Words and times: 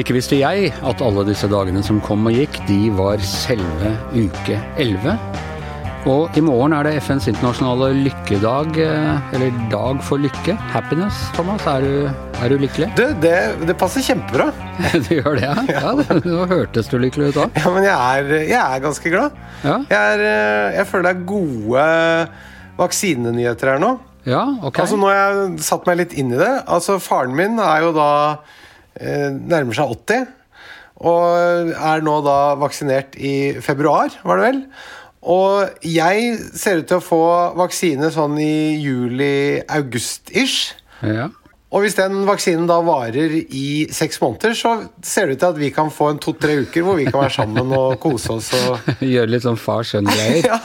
Ikke 0.00 0.14
visste 0.16 0.36
jeg 0.36 0.74
at 0.84 1.00
alle 1.04 1.24
disse 1.24 1.48
dagene 1.48 1.80
som 1.84 2.02
kom 2.04 2.28
og 2.28 2.36
gikk, 2.36 2.60
de 2.68 2.92
var 2.96 3.20
selve 3.24 3.94
uke 4.12 4.60
11. 4.76 5.16
Og 6.08 6.36
i 6.36 6.44
morgen 6.44 6.76
er 6.76 6.84
det 6.84 7.02
FNs 7.04 7.28
internasjonale 7.32 7.94
lykkedag, 8.06 8.76
eh, 8.80 9.34
eller 9.34 9.64
dag 9.72 10.04
for 10.04 10.20
lykke. 10.20 10.56
Happiness, 10.72 11.16
Thomas. 11.32 11.64
Er 11.64 11.80
du, 11.80 12.29
er 12.40 12.52
du 12.52 12.56
lykkelig? 12.60 12.88
Du, 12.96 13.02
det, 13.20 13.34
det 13.68 13.74
passer 13.78 14.04
kjempebra. 14.04 14.48
du 15.06 15.10
gjør 15.18 15.36
det, 15.36 15.44
ja? 15.44 15.54
ja 15.68 15.92
det, 15.98 16.20
nå 16.24 16.46
hørtes 16.48 16.88
du 16.88 16.96
lykkelig 17.00 17.32
ut 17.32 17.40
òg. 17.44 17.58
Ja, 17.60 17.72
men 17.74 17.84
jeg 17.84 17.96
er, 17.96 18.30
jeg 18.48 18.60
er 18.60 18.84
ganske 18.84 19.12
glad. 19.12 19.40
Ja. 19.60 19.76
Jeg, 19.90 19.98
er, 19.98 20.22
eh, 20.24 20.78
jeg 20.78 20.88
føler 20.88 21.08
det 21.08 21.12
er 21.12 21.26
gode 21.28 21.84
vaksinenyheter 22.80 23.74
her 23.74 23.82
nå. 23.82 23.94
Ja, 24.28 24.44
ok. 24.64 24.82
Altså 24.82 24.98
Nå 25.00 25.08
har 25.08 25.18
jeg 25.20 25.64
satt 25.64 25.88
meg 25.88 26.00
litt 26.00 26.14
inn 26.20 26.32
i 26.32 26.40
det. 26.40 26.52
Altså 26.68 26.98
Faren 27.02 27.36
min 27.36 27.60
er 27.60 27.86
jo 27.86 27.92
da 27.96 28.10
eh, 28.96 29.28
nærmer 29.28 29.76
seg 29.76 29.92
80. 29.96 30.28
Og 31.10 31.72
er 31.72 32.04
nå 32.04 32.14
da 32.24 32.38
vaksinert 32.60 33.14
i 33.16 33.34
februar, 33.64 34.12
var 34.24 34.40
det 34.40 34.48
vel. 34.48 34.62
Og 35.20 35.84
jeg 35.84 36.34
ser 36.56 36.80
ut 36.80 36.88
til 36.88 37.00
å 37.00 37.04
få 37.04 37.24
vaksine 37.60 38.08
sånn 38.12 38.36
i 38.40 38.80
juli-august-ish. 38.80 40.74
Ja. 41.04 41.28
Og 41.70 41.84
hvis 41.84 41.94
den 41.94 42.24
vaksinen 42.26 42.64
da 42.66 42.80
varer 42.82 43.30
i 43.46 43.86
seks 43.94 44.18
måneder, 44.18 44.56
så 44.58 44.72
ser 45.06 45.28
det 45.28 45.36
ut 45.36 45.42
til 45.42 45.50
at 45.52 45.58
vi 45.60 45.68
kan 45.74 45.92
få 45.94 46.08
en 46.10 46.18
to-tre 46.22 46.56
uker 46.64 46.82
hvor 46.82 46.98
vi 46.98 47.04
kan 47.06 47.20
være 47.20 47.34
sammen 47.36 47.70
og 47.76 47.94
kose 48.02 48.32
oss 48.34 48.48
og 48.58 48.88
Gjøre 49.12 49.30
litt 49.30 49.44
sånn 49.46 49.58
far-sønn-greier 49.60 50.48
ja. 50.50 50.58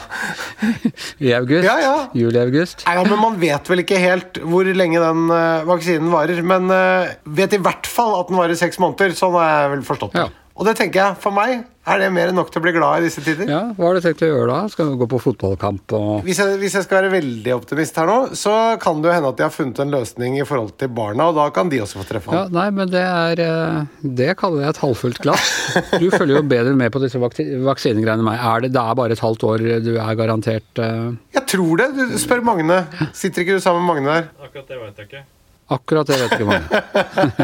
i 1.22 1.36
august. 1.38 1.68
Ja, 1.68 1.76
ja. 1.84 1.94
Juli-august. 2.18 2.88
Ja, 2.90 3.04
men 3.06 3.22
Man 3.22 3.38
vet 3.42 3.70
vel 3.70 3.84
ikke 3.86 4.02
helt 4.02 4.42
hvor 4.42 4.66
lenge 4.66 5.04
den 5.04 5.30
eh, 5.36 5.68
vaksinen 5.70 6.10
varer. 6.14 6.42
Men 6.46 6.74
uh, 6.74 7.14
vet 7.38 7.54
i 7.54 7.62
hvert 7.62 7.86
fall 7.90 8.18
at 8.18 8.32
den 8.32 8.42
varer 8.42 8.58
seks 8.58 8.82
måneder. 8.82 9.14
Sånn 9.18 9.38
har 9.38 9.52
jeg 9.52 9.72
vel 9.76 9.86
forstått 9.86 10.18
det. 10.18 10.26
Ja. 10.26 10.45
Og 10.56 10.64
det 10.64 10.78
tenker 10.80 11.02
jeg, 11.02 11.16
for 11.20 11.36
meg 11.36 11.66
er 11.86 12.00
det 12.00 12.06
mer 12.16 12.30
enn 12.32 12.38
nok 12.40 12.48
til 12.50 12.62
å 12.62 12.64
bli 12.64 12.72
glad 12.74 13.04
i 13.04 13.10
disse 13.10 13.20
tider. 13.22 13.50
Ja, 13.52 13.60
Hva 13.76 13.90
har 13.90 13.98
du 13.98 14.06
tenkt 14.06 14.24
å 14.24 14.30
gjøre 14.30 14.46
da? 14.48 14.60
Skal 14.72 14.88
du 14.88 14.96
gå 15.02 15.08
på 15.12 15.20
fotballkamp 15.20 15.96
og 15.98 16.24
Hvis 16.26 16.40
jeg, 16.40 16.56
hvis 16.62 16.78
jeg 16.80 16.86
skal 16.88 17.02
være 17.02 17.12
veldig 17.12 17.52
optimist 17.58 18.00
her 18.00 18.08
nå, 18.08 18.16
så 18.40 18.54
kan 18.82 19.04
det 19.04 19.12
jo 19.12 19.18
hende 19.18 19.34
at 19.34 19.42
de 19.42 19.46
har 19.46 19.52
funnet 19.52 19.82
en 19.84 19.92
løsning 19.92 20.40
i 20.40 20.48
forhold 20.48 20.72
til 20.80 20.94
barna, 20.96 21.28
og 21.30 21.38
da 21.42 21.50
kan 21.54 21.70
de 21.74 21.82
også 21.84 22.00
få 22.00 22.08
treffe 22.08 22.32
ham. 22.32 22.40
Ja, 22.40 22.56
nei, 22.56 22.70
men 22.80 22.94
det 22.94 23.04
er 23.04 23.44
eh, 23.44 24.00
Det 24.22 24.32
kaller 24.40 24.64
jeg 24.64 24.78
et 24.78 24.82
halvfullt 24.86 25.22
glass. 25.28 25.52
Du 26.00 26.08
følger 26.16 26.40
jo 26.40 26.48
bedre 26.56 26.74
med 26.80 26.96
på 26.96 27.04
disse 27.04 27.20
vaksinegreiene 27.20 28.22
enn 28.24 28.28
meg. 28.32 28.40
Er 28.40 28.66
det, 28.66 28.74
det 28.78 28.82
er 28.88 29.00
bare 29.04 29.20
et 29.20 29.26
halvt 29.28 29.48
år 29.52 29.70
du 29.86 29.94
er 30.00 30.18
garantert 30.18 30.82
uh... 30.82 31.12
Jeg 31.36 31.48
tror 31.52 31.84
det. 31.84 31.92
Du 32.00 32.18
spør 32.22 32.48
Magne. 32.48 32.86
Sitter 33.12 33.44
ikke 33.44 33.60
du 33.60 33.64
sammen 33.64 33.84
med 33.84 33.92
Magne 33.92 34.22
der? 34.22 34.30
Akkurat 34.48 34.72
det 34.72 34.80
vet 34.80 35.04
jeg 35.04 35.12
ikke. 35.12 35.26
Akkurat 35.74 36.06
det 36.08 36.18
vet 36.20 36.34
ikke 36.36 36.46
mange. 36.46 36.82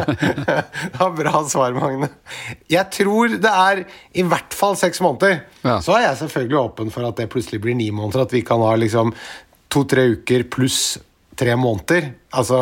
det 0.93 0.99
var 0.99 1.13
bra 1.17 1.39
svar, 1.49 1.73
Magne. 1.73 2.11
Jeg 2.69 2.85
tror 2.93 3.33
det 3.41 3.49
er 3.49 3.81
i 4.13 4.25
hvert 4.29 4.53
fall 4.53 4.77
seks 4.77 5.01
måneder. 5.01 5.39
Ja. 5.63 5.79
Så 5.81 5.95
er 5.97 6.05
jeg 6.05 6.19
selvfølgelig 6.19 6.59
åpen 6.59 6.93
for 6.93 7.07
at 7.07 7.17
det 7.17 7.31
plutselig 7.33 7.63
blir 7.63 7.77
ni 7.77 7.89
måneder. 7.89 8.27
At 8.27 8.35
vi 8.35 8.43
kan 8.45 8.61
ha 8.61 8.75
liksom 8.77 9.15
to-tre 9.73 10.05
uker 10.13 10.45
pluss 10.53 10.99
tre 11.39 11.55
måneder. 11.57 12.11
Altså, 12.37 12.61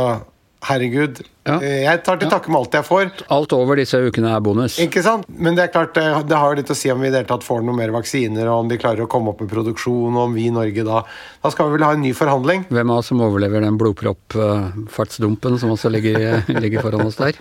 herregud. 0.67 1.21
Ja. 1.47 1.55
Eh, 1.63 1.83
Jeg 1.85 2.01
tar 2.05 2.17
til 2.19 2.29
takke 2.29 2.51
med 2.51 2.59
alt 2.59 2.73
jeg 2.75 2.85
får. 2.85 3.11
Alt 3.33 3.53
over 3.55 3.79
disse 3.79 3.97
ukene 4.03 4.33
er 4.35 4.41
bonus. 4.43 4.75
Ikke 4.83 5.01
sant? 5.01 5.23
Men 5.31 5.55
det 5.55 5.63
er 5.63 5.71
klart, 5.73 5.93
det, 5.95 6.03
det 6.29 6.35
har 6.37 6.51
jo 6.51 6.59
litt 6.59 6.69
å 6.69 6.75
si 6.77 6.91
om 6.91 6.99
vi 7.01 7.07
i 7.07 7.11
det 7.13 7.21
hele 7.23 7.29
tatt 7.31 7.45
får 7.47 7.63
noe 7.65 7.77
mer 7.77 7.93
vaksiner, 7.95 8.45
og 8.51 8.65
om 8.65 8.69
de 8.69 8.77
klarer 8.81 9.05
å 9.05 9.09
komme 9.09 9.31
opp 9.31 9.39
med 9.41 9.49
produksjon, 9.53 10.11
og 10.13 10.21
om 10.27 10.35
vi 10.35 10.45
i 10.49 10.53
Norge 10.53 10.83
da 10.85 10.99
Da 11.41 11.49
skal 11.53 11.69
vi 11.71 11.77
vel 11.77 11.85
ha 11.87 11.93
en 11.95 12.03
ny 12.03 12.11
forhandling. 12.17 12.65
Hvem 12.69 12.91
av 12.91 12.99
oss 13.01 13.09
som 13.13 13.23
overlever 13.23 13.63
den 13.63 13.79
blodproppfartsdumpen 13.79 15.57
som 15.61 15.71
også 15.73 15.89
ligger, 15.93 16.41
ligger 16.63 16.83
foran 16.85 17.05
oss 17.07 17.17
der? 17.19 17.39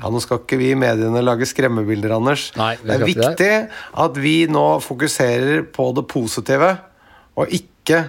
Ja, 0.00 0.10
Nå 0.10 0.20
skal 0.24 0.42
ikke 0.42 0.58
vi 0.60 0.72
i 0.74 0.78
mediene 0.78 1.22
lage 1.24 1.46
skremmebilder, 1.48 2.16
Anders. 2.18 2.48
Nei, 2.58 2.74
det 2.82 2.96
er 2.98 3.06
viktig 3.06 3.36
det. 3.38 3.54
at 4.04 4.18
vi 4.20 4.34
nå 4.50 4.66
fokuserer 4.84 5.62
på 5.72 5.92
det 5.96 6.06
positive, 6.10 6.74
og 7.38 7.48
ikke 7.54 8.04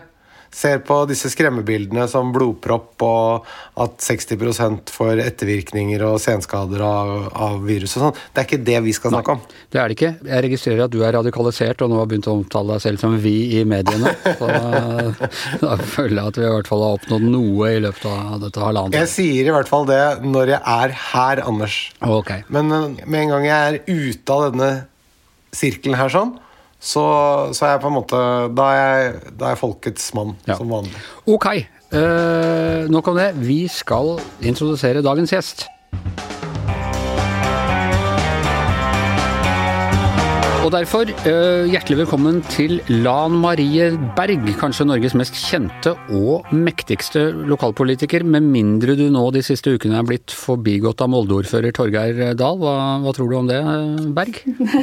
ser 0.54 0.82
på 0.86 1.00
disse 1.10 1.32
skremmebildene 1.34 2.06
som 2.10 2.32
blodpropp 2.36 3.04
og 3.06 3.48
at 3.82 3.98
60 4.04 4.92
får 4.94 5.22
ettervirkninger 5.24 6.04
og 6.06 6.20
senskader 6.22 6.84
av, 6.86 7.14
av 7.34 7.58
virus 7.66 7.96
og 7.98 8.06
sånn. 8.06 8.22
Det 8.34 8.44
er 8.44 8.48
ikke 8.50 8.62
det 8.70 8.80
vi 8.86 8.94
skal 8.96 9.16
snakke 9.16 9.36
om. 9.36 9.42
Det 9.74 9.82
er 9.82 9.90
det 9.90 9.98
ikke. 9.98 10.12
Jeg 10.30 10.46
registrerer 10.48 10.86
at 10.86 10.94
du 10.94 11.00
er 11.02 11.16
radikalisert 11.18 11.82
og 11.84 11.92
nå 11.92 12.00
har 12.02 12.10
begynt 12.12 12.30
å 12.30 12.38
omtale 12.38 12.78
deg 12.78 12.86
selv 12.86 13.02
som 13.02 13.18
vi 13.24 13.36
i 13.60 13.64
mediene. 13.68 14.14
Så 14.38 14.52
da 15.64 15.78
føler 15.82 16.20
jeg 16.20 16.34
at 16.34 16.40
vi 16.40 16.48
i 16.48 16.54
hvert 16.54 16.70
fall 16.70 16.86
har 16.86 17.00
oppnådd 17.00 17.28
noe 17.34 17.74
i 17.74 17.82
løpet 17.84 18.08
av 18.12 18.40
dette 18.46 18.64
halvannet. 18.64 19.00
Jeg 19.02 19.12
sier 19.14 19.50
i 19.50 19.58
hvert 19.58 19.72
fall 19.72 19.90
det 19.90 20.02
når 20.24 20.56
jeg 20.56 20.62
er 20.78 20.98
her, 21.10 21.44
Anders. 21.48 21.78
Okay. 22.04 22.46
Men 22.54 22.72
eh, 22.72 23.06
med 23.08 23.26
en 23.26 23.36
gang 23.36 23.50
jeg 23.50 23.70
er 23.70 23.82
ute 23.90 24.36
av 24.38 24.50
denne 24.52 24.72
sirkelen 25.54 25.98
her 25.98 26.12
sånn, 26.14 26.36
så, 26.84 27.04
så 27.56 27.66
er 27.66 27.72
jeg 27.78 27.82
på 27.86 27.88
en 27.92 27.96
måte 27.96 28.18
Da 28.58 28.66
er 28.76 28.82
jeg, 28.82 29.14
da 29.40 29.46
er 29.48 29.54
jeg 29.56 29.62
folkets 29.64 30.10
mann, 30.18 30.36
Ja. 30.50 30.58
som 30.60 30.70
vanlig. 30.74 31.00
Ok, 31.28 31.48
Uh, 31.94 32.88
nok 32.90 33.06
om 33.12 33.18
det. 33.20 33.28
Vi 33.38 33.68
skal 33.70 34.16
introdusere 34.42 35.04
dagens 35.06 35.30
gjest. 35.30 35.68
Og 40.64 40.72
derfor, 40.72 41.10
eh, 41.28 41.66
hjertelig 41.68 42.06
velkommen 42.06 42.38
til 42.48 42.78
Lan 43.04 43.34
Marie 43.36 43.90
Berg, 44.16 44.46
kanskje 44.56 44.86
Norges 44.88 45.14
mest 45.14 45.36
kjente 45.36 45.92
og 46.16 46.48
mektigste 46.56 47.34
lokalpolitiker, 47.52 48.24
med 48.24 48.44
mindre 48.48 48.96
du 48.96 49.10
nå 49.12 49.26
de 49.36 49.42
siste 49.44 49.74
ukene 49.76 50.00
er 50.00 50.08
blitt 50.08 50.32
forbigått 50.32 51.02
av 51.04 51.10
Molde-ordfører 51.12 51.74
Torgeir 51.76 52.34
Dahl. 52.40 52.58
Hva, 52.64 52.76
hva 53.04 53.12
tror 53.14 53.30
du 53.30 53.36
om 53.42 53.48
det, 53.52 53.60
Berg? 54.16 54.40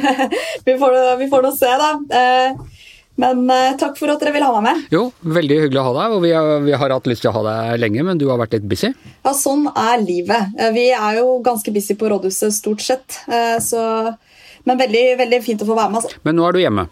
Vi 0.67 0.77
får, 0.77 1.17
vi 1.17 1.27
får 1.33 1.41
nå 1.47 1.51
se, 1.57 1.73
da. 1.81 1.91
Eh, 2.13 2.53
Men 3.17 3.49
eh, 3.49 3.73
takk 3.77 3.97
for 3.97 4.09
at 4.13 4.21
dere 4.21 4.31
vil 4.37 4.45
ha 4.45 4.53
meg 4.61 4.63
med. 4.69 4.85
Jo, 4.93 5.07
veldig 5.25 5.57
hyggelig 5.65 5.81
å 5.81 5.89
ha 5.89 5.93
deg, 5.97 6.13
og 6.15 6.21
vi 6.23 6.29
har, 6.31 6.59
vi 6.63 6.71
har 6.77 6.93
hatt 6.93 7.09
lyst 7.09 7.25
til 7.25 7.29
å 7.29 7.33
ha 7.35 7.41
deg 7.49 7.81
lenge, 7.81 8.05
men 8.07 8.17
du 8.21 8.29
har 8.29 8.37
vært 8.39 8.53
litt 8.55 8.69
busy. 8.69 8.93
Ja, 9.25 9.33
sånn 9.33 9.65
er 9.73 9.97
livet. 10.01 10.53
Vi 10.77 10.85
er 10.93 11.17
jo 11.19 11.39
ganske 11.43 11.73
busy 11.73 11.97
på 11.99 12.07
rådhuset 12.13 12.53
stort 12.55 12.81
sett. 12.81 13.19
Så, 13.65 13.83
men 14.65 14.77
veldig, 14.81 15.05
veldig 15.21 15.39
fint 15.43 15.61
å 15.63 15.67
få 15.69 15.77
være 15.77 15.91
med. 15.93 16.03
Altså. 16.03 16.21
Men 16.23 16.37
nå 16.37 16.47
er 16.47 16.57
du 16.57 16.59
hjemme. 16.63 16.87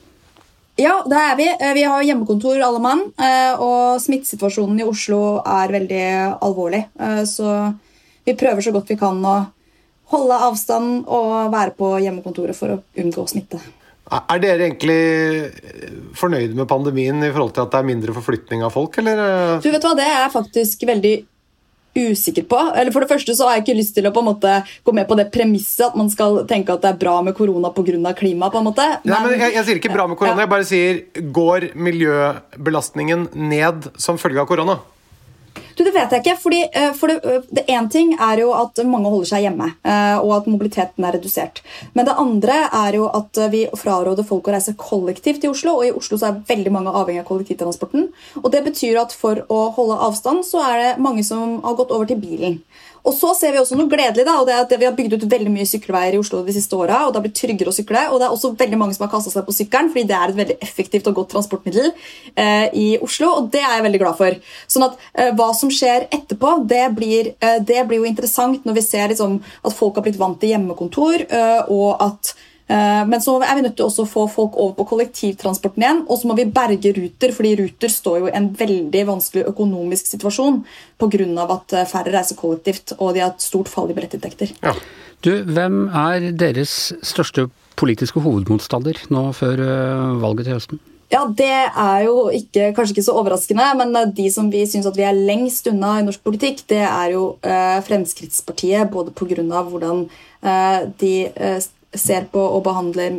Ja, 0.80 0.94
det 1.03 1.19
er 1.19 1.35
vi. 1.35 1.47
Eh, 1.52 1.74
Vi 1.75 1.84
har 1.84 2.03
hjemmekontor 2.07 2.62
alle 2.63 2.80
mann, 2.80 3.02
eh, 3.19 3.53
og 3.59 4.00
smittesituasjonen 4.00 4.80
i 4.80 4.88
Oslo 4.88 5.41
er 5.44 5.74
veldig 5.75 6.03
alvorlig. 6.40 6.85
Eh, 7.00 7.24
Så 7.25 7.74
vi 8.25 8.34
prøver 8.34 8.62
så 8.63 8.72
godt 8.72 8.88
vi 8.88 8.96
kan 8.96 9.19
å 9.25 9.47
holde 10.09 10.40
avstand 10.40 11.03
og 11.08 11.52
være 11.52 11.75
på 11.75 12.00
hjemmekontoret 12.02 12.56
for 12.56 12.69
å 12.69 12.81
unngå 12.97 13.28
smitte. 13.29 13.59
Er 14.09 14.40
dere 14.40 14.66
egentlig 14.66 15.52
fornøyd 16.18 16.56
med 16.56 16.68
pandemien 16.68 17.22
i 17.24 17.29
forhold 17.29 17.53
til 17.53 17.62
at 17.62 17.72
det 17.72 17.78
er 17.78 17.90
mindre 17.91 18.16
forflytning 18.16 18.63
av 18.66 18.74
folk, 18.74 18.97
eller? 18.97 19.59
Du 19.62 19.69
vet 19.69 19.84
hva, 19.84 19.96
Det 19.96 20.06
er 20.08 20.24
jeg 20.24 20.31
faktisk 20.34 20.88
veldig 20.88 21.25
usikker 21.96 22.46
på. 22.50 22.60
Eller 22.76 22.92
For 22.92 23.02
det 23.02 23.10
første 23.10 23.36
så 23.36 23.48
har 23.48 23.58
jeg 23.58 23.66
ikke 23.68 23.78
lyst 23.80 23.96
til 23.98 24.08
å 24.10 24.14
på 24.14 24.24
en 24.24 24.30
måte 24.32 24.56
gå 24.86 24.94
med 24.96 25.08
på 25.10 25.18
det 25.20 25.30
premisset 25.34 25.88
at 25.90 25.98
man 26.00 26.10
skal 26.10 26.44
tenke 26.50 26.74
at 26.74 26.82
det 26.86 26.94
er 26.94 27.02
bra 27.02 27.22
med 27.26 27.36
korona 27.38 27.72
pga. 27.74 28.14
klima. 28.14 28.50
på 28.50 28.58
en 28.60 28.66
måte. 28.70 28.86
Nei, 29.04 29.20
men 29.26 29.40
jeg, 29.40 29.54
jeg 29.54 29.66
sier 29.66 29.82
ikke 29.82 29.94
bra 29.94 30.08
med 30.08 30.18
korona, 30.18 30.36
Ja. 30.36 30.46
jeg 30.46 30.50
bare 30.50 30.66
sier 30.66 31.04
går 31.34 31.70
miljøbelastningen 31.76 33.30
ned 33.34 33.92
som 33.98 34.18
følge 34.18 34.42
av 34.42 34.48
korona? 34.48 34.80
Du, 35.79 35.85
Det 35.85 35.94
vet 35.95 36.12
jeg 36.12 36.19
ikke. 36.19 36.35
fordi 36.41 36.57
eh, 36.75 36.91
for 36.91 37.07
det, 37.07 37.63
Én 37.72 37.88
ting 37.91 38.12
er 38.19 38.41
jo 38.41 38.50
at 38.51 38.81
mange 38.84 39.07
holder 39.07 39.29
seg 39.29 39.45
hjemme, 39.45 39.69
eh, 39.88 40.17
og 40.19 40.34
at 40.35 40.50
mobiliteten 40.51 41.06
er 41.07 41.16
redusert. 41.16 41.62
Men 41.95 42.09
det 42.09 42.17
andre 42.19 42.57
er 42.67 42.97
jo 43.00 43.06
at 43.07 43.40
eh, 43.40 43.51
vi 43.53 43.62
fraråder 43.79 44.28
folk 44.28 44.50
å 44.50 44.56
reise 44.57 44.75
kollektivt 44.75 45.47
i 45.47 45.51
Oslo. 45.53 45.78
Og 45.79 45.88
i 45.88 45.94
Oslo 45.95 46.19
så 46.19 46.34
er 46.34 46.41
veldig 46.50 46.73
mange 46.75 46.91
avhengig 46.91 47.23
av 47.23 47.29
kollektivtransporten. 47.31 48.09
Og 48.44 48.51
det 48.51 48.66
betyr 48.67 48.99
at 48.99 49.16
for 49.16 49.40
å 49.47 49.61
holde 49.78 50.02
avstand 50.09 50.43
så 50.47 50.66
er 50.67 50.84
det 50.84 50.91
mange 50.99 51.23
som 51.23 51.61
har 51.64 51.79
gått 51.79 51.96
over 51.96 52.11
til 52.11 52.20
bilen. 52.20 52.59
Og 53.07 53.16
så 53.16 53.31
ser 53.37 53.53
vi 53.53 53.61
også 53.61 53.78
noe 53.79 53.90
gledelig, 53.91 54.25
da, 54.28 54.35
og 54.40 54.47
det 54.47 54.55
er 54.55 54.63
at 54.66 54.73
vi 54.73 54.87
har 54.87 54.96
bygd 54.97 55.16
ut 55.16 55.28
veldig 55.31 55.53
mye 55.53 55.67
sykkelveier 55.69 56.17
i 56.17 56.22
Oslo 56.22 56.41
de 56.46 56.55
siste 56.55 56.75
åra. 56.75 57.05
Det 57.07 57.19
har 57.19 57.25
blitt 57.25 57.37
tryggere 57.40 57.72
å 57.72 57.75
sykle. 57.75 58.05
Og 58.11 58.19
det 58.19 58.28
er 58.28 58.35
også 58.35 58.53
veldig 58.59 58.79
mange 58.81 58.97
som 58.97 59.05
har 59.05 59.13
kasta 59.13 59.34
seg 59.34 59.47
på 59.47 59.55
sykkelen, 59.55 59.91
fordi 59.93 60.05
det 60.09 60.17
er 60.17 60.34
et 60.34 60.40
veldig 60.40 60.57
effektivt 60.66 61.09
og 61.11 61.22
godt 61.22 61.31
transportmiddel 61.35 61.91
eh, 61.91 62.67
i 62.75 62.87
Oslo. 63.05 63.31
Og 63.40 63.49
det 63.53 63.63
er 63.63 63.78
jeg 63.78 63.87
veldig 63.87 64.03
glad 64.03 64.19
for. 64.19 64.37
Sånn 64.75 64.87
at 64.90 64.99
eh, 65.13 65.31
hva 65.40 65.49
som 65.57 65.72
skjer 65.73 66.09
etterpå, 66.09 66.57
det 66.69 66.85
blir, 66.97 67.34
eh, 67.40 67.57
det 67.63 67.85
blir 67.90 68.03
jo 68.03 68.09
interessant 68.09 68.67
når 68.67 68.79
vi 68.81 68.85
ser 68.85 69.13
liksom, 69.13 69.40
at 69.63 69.75
folk 69.78 69.99
har 69.99 70.07
blitt 70.07 70.19
vant 70.19 70.40
til 70.41 70.53
hjemmekontor, 70.53 71.25
eh, 71.29 71.73
og 71.73 72.03
at 72.03 72.35
men 72.70 73.22
så 73.24 73.34
er 73.42 73.56
vi 73.58 73.64
nødt 73.66 73.76
til 73.80 73.88
også 73.88 74.04
å 74.06 74.10
få 74.10 74.28
folk 74.30 74.58
over 74.62 74.76
på 74.78 74.86
kollektivtransporten 74.92 75.82
igjen. 75.82 76.02
Og 76.06 76.20
så 76.22 76.30
må 76.30 76.36
vi 76.38 76.46
berge 76.54 76.92
Ruter, 76.94 77.34
fordi 77.34 77.56
Ruter 77.64 77.90
står 77.90 78.20
jo 78.20 78.28
i 78.30 78.36
en 78.38 78.52
veldig 78.60 79.02
vanskelig 79.08 79.48
økonomisk 79.50 80.12
situasjon 80.12 80.62
pga. 81.02 81.48
at 81.50 81.74
eh, 81.74 81.88
færre 81.90 82.14
reiser 82.14 82.38
kollektivt, 82.38 82.94
og 83.00 83.16
de 83.16 83.24
har 83.24 83.34
et 83.34 83.42
stort 83.42 83.72
fall 83.72 83.90
i 83.90 83.98
billettinntekter. 83.98 84.54
Ja. 84.62 84.76
Du, 85.26 85.34
hvem 85.44 85.90
er 85.90 86.30
deres 86.32 86.94
største 87.04 87.50
politiske 87.80 88.22
hovedmotstander 88.24 89.02
nå 89.12 89.32
før 89.36 89.60
øh, 89.66 90.22
valget 90.22 90.48
til 90.48 90.56
høsten? 90.56 90.80
Ja, 91.10 91.24
Det 91.26 91.50
er 91.50 92.04
jo 92.06 92.30
ikke, 92.30 92.70
kanskje 92.78 92.94
ikke 92.94 93.04
så 93.08 93.16
overraskende, 93.18 93.66
men 93.80 94.14
de 94.14 94.28
som 94.30 94.52
vi 94.54 94.62
syns 94.70 94.86
vi 94.94 95.08
er 95.08 95.18
lengst 95.18 95.66
unna 95.72 95.96
i 95.98 96.06
norsk 96.06 96.22
politikk, 96.22 96.62
det 96.70 96.84
er 96.86 97.16
jo 97.16 97.24
eh, 97.42 97.80
Fremskrittspartiet. 97.82 98.92
Både 98.94 99.12
pga. 99.12 99.42
hvordan 99.42 100.06
eh, 100.44 100.86
de 101.02 101.14
uh, 101.34 101.58
ser 101.96 102.28
på 102.30 102.41
og 102.41 102.62
behandler 102.68 103.16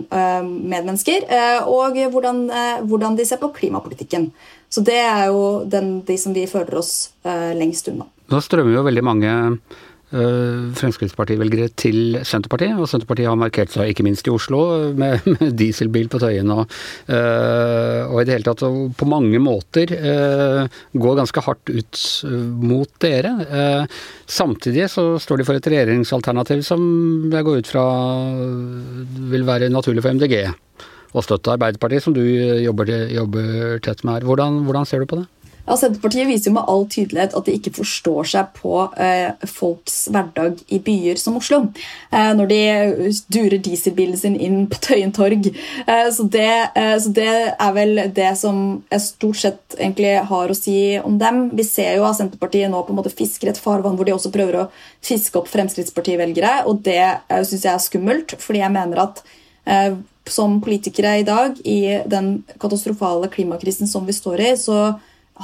medmennesker, 0.47 1.25
og 1.67 1.97
hvordan, 2.13 2.45
hvordan, 2.87 3.17
de 3.19 3.25
ser 3.27 3.41
på 3.41 3.51
klimapolitikken. 3.57 4.29
Så 4.71 4.85
det 4.87 5.01
er 5.03 5.25
jo 5.33 5.65
den, 5.67 5.97
de 6.07 6.15
som 6.21 6.37
vi 6.37 6.45
føler 6.47 6.79
oss 6.79 7.11
lengst 7.59 7.91
unna. 7.91 8.07
Nå 8.31 8.39
strømmer 8.47 8.77
jo 8.77 8.85
veldig 8.87 9.03
mange 9.03 9.33
Eh, 9.35 9.90
Fremskrittspartivelgere 10.11 11.71
til 11.79 12.19
Senterpartiet. 12.27 12.75
Og 12.79 12.89
Senterpartiet 12.91 13.31
har 13.31 13.39
markert 13.39 13.71
seg 13.75 13.93
ikke 13.93 14.07
minst 14.07 14.27
i 14.27 14.33
Oslo 14.35 14.61
med, 14.99 15.23
dieselbil 15.61 16.11
på 16.11 16.21
Tøyen 16.23 16.51
og, 16.55 16.65
uh, 17.11 18.11
og 18.11 18.17
i 18.21 18.27
det 18.27 18.37
hele 18.37 18.49
tatt 18.49 18.65
på 18.99 19.11
mange 19.11 19.41
måter 19.43 19.93
uh, 19.95 20.81
går 20.93 21.21
ganske 21.21 21.45
hardt 21.47 21.71
ut 21.71 22.03
mot 22.61 22.91
dere. 23.03 23.35
Samtidig 24.31 24.89
så 24.93 25.05
står 25.23 25.41
de 25.41 25.47
for 25.49 25.59
et 25.59 25.71
regjeringsalternativ 25.71 26.65
som 26.67 26.83
jeg 27.31 27.47
går 27.47 27.63
ut 27.63 27.71
fra 27.71 27.85
vil 29.31 29.47
være 29.47 29.71
naturlig 29.73 30.05
for 30.05 30.17
MDG 30.17 30.37
å 31.11 31.23
støtte 31.25 31.55
Arbeiderpartiet, 31.57 32.05
som 32.05 32.15
du 32.15 32.23
jobber, 32.23 32.91
jobber 33.11 33.81
tett 33.83 34.05
med 34.05 34.19
her. 34.21 34.27
Hvordan, 34.29 34.63
hvordan 34.67 34.87
ser 34.87 35.03
du 35.03 35.11
på 35.11 35.19
det? 35.19 35.27
Ja, 35.67 35.77
Senterpartiet 35.77 36.29
viser 36.29 36.51
jo 36.51 36.57
med 36.57 36.69
all 36.71 36.87
tydelighet 36.91 37.35
at 37.37 37.47
de 37.47 37.55
ikke 37.57 37.73
forstår 37.77 38.29
seg 38.33 38.53
på 38.57 38.85
eh, 39.01 39.31
folks 39.49 40.03
hverdag 40.13 40.61
i 40.73 40.81
byer 40.83 41.21
som 41.21 41.37
Oslo. 41.41 41.61
Eh, 42.11 42.31
når 42.37 42.51
de 42.51 42.61
durer 43.33 43.59
dieselbilen 43.63 44.19
sin 44.19 44.39
inn 44.41 44.65
på 44.71 44.81
Tøyen 44.83 45.13
torg. 45.15 45.51
Eh, 45.87 46.09
så, 46.15 46.27
det, 46.33 46.51
eh, 46.75 46.97
så, 47.03 47.13
det, 47.17 47.35
er 47.53 47.75
vel 47.77 48.05
det 48.17 48.31
som 48.41 48.81
jeg 48.91 49.05
stort 49.05 49.41
sett 49.43 49.79
egentlig 49.79 50.15
har 50.31 50.51
å 50.51 50.57
si 50.59 50.79
om 51.03 51.19
dem. 51.21 51.49
Vi 51.57 51.67
ser 51.69 51.99
jo 51.99 52.07
at 52.09 52.19
Senterpartiet 52.19 52.73
nå 52.73 52.83
på 52.87 52.95
en 52.95 53.01
måte 53.03 53.15
fisker 53.15 53.53
et 53.53 53.61
farvann 53.61 53.99
hvor 53.99 54.09
de 54.09 54.17
også 54.17 54.33
prøver 54.35 54.63
å 54.63 54.69
fiske 55.05 55.39
opp 55.39 55.51
Fremskrittsparti-velgere, 55.53 56.65
og 56.71 56.83
det 56.87 57.03
eh, 57.03 57.45
syns 57.45 57.67
jeg 57.67 57.75
er 57.75 57.85
skummelt, 57.85 58.35
fordi 58.41 58.65
jeg 58.65 58.75
mener 58.75 59.05
at 59.05 59.23
eh, 59.69 59.95
som 60.31 60.59
politikere 60.63 61.19
i 61.21 61.27
dag, 61.27 61.57
i 61.65 62.01
den 62.11 62.43
katastrofale 62.61 63.31
klimakrisen 63.33 63.89
som 63.91 64.07
vi 64.07 64.15
står 64.15 64.45
i, 64.45 64.51
så 64.59 64.81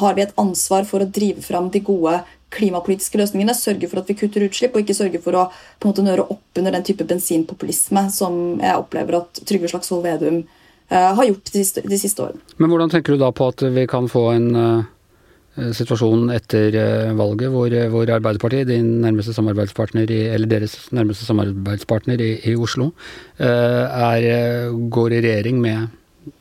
har 0.01 0.17
vi 0.17 0.25
et 0.25 0.35
ansvar 0.41 0.87
for 0.89 1.03
å 1.03 1.09
drive 1.09 1.45
fram 1.45 1.71
de 1.73 1.83
gode 1.85 2.19
klimapolitiske 2.55 3.19
løsningene. 3.21 3.55
Sørge 3.57 3.91
for 3.91 4.03
at 4.03 4.11
vi 4.11 4.17
kutter 4.19 4.45
utslipp, 4.47 4.77
og 4.77 4.85
ikke 4.85 4.97
sørge 4.97 5.23
for 5.23 5.39
å 5.39 5.47
på 5.51 5.87
en 5.89 5.93
måte 5.93 6.07
nøre 6.07 6.27
opp 6.33 6.61
under 6.61 6.77
den 6.77 6.87
type 6.87 7.07
bensinpopulisme 7.09 8.07
som 8.15 8.59
jeg 8.63 8.83
opplever 8.83 9.21
at 9.21 9.43
Trygve 9.49 9.71
Slagsvold 9.73 10.05
Vedum 10.07 10.43
uh, 10.43 11.13
har 11.19 11.25
gjort 11.31 11.53
de 11.53 11.63
siste, 11.63 11.87
de 11.87 12.01
siste, 12.01 12.23
årene. 12.23 12.45
Men 12.61 12.73
hvordan 12.73 12.93
tenker 12.93 13.17
du 13.17 13.25
da 13.25 13.33
på 13.35 13.51
at 13.53 13.67
vi 13.75 13.87
kan 13.91 14.09
få 14.11 14.25
en 14.37 14.49
uh, 14.57 14.87
situasjon 15.77 16.31
etter 16.37 16.79
uh, 16.79 17.13
valget 17.19 17.53
hvor, 17.53 17.77
hvor, 17.93 18.15
Arbeiderpartiet, 18.17 18.71
din 18.71 18.97
nærmeste 19.05 19.35
samarbeidspartner 19.37 20.11
i, 20.15 20.23
eller 20.37 20.51
deres 20.51 20.79
nærmeste 20.97 21.29
samarbeidspartner 21.29 22.23
i, 22.23 22.33
i 22.53 22.57
Oslo, 22.57 22.93
er, 23.39 24.71
går 24.93 25.17
i 25.17 25.23
regjering 25.25 25.61
med 25.61 25.89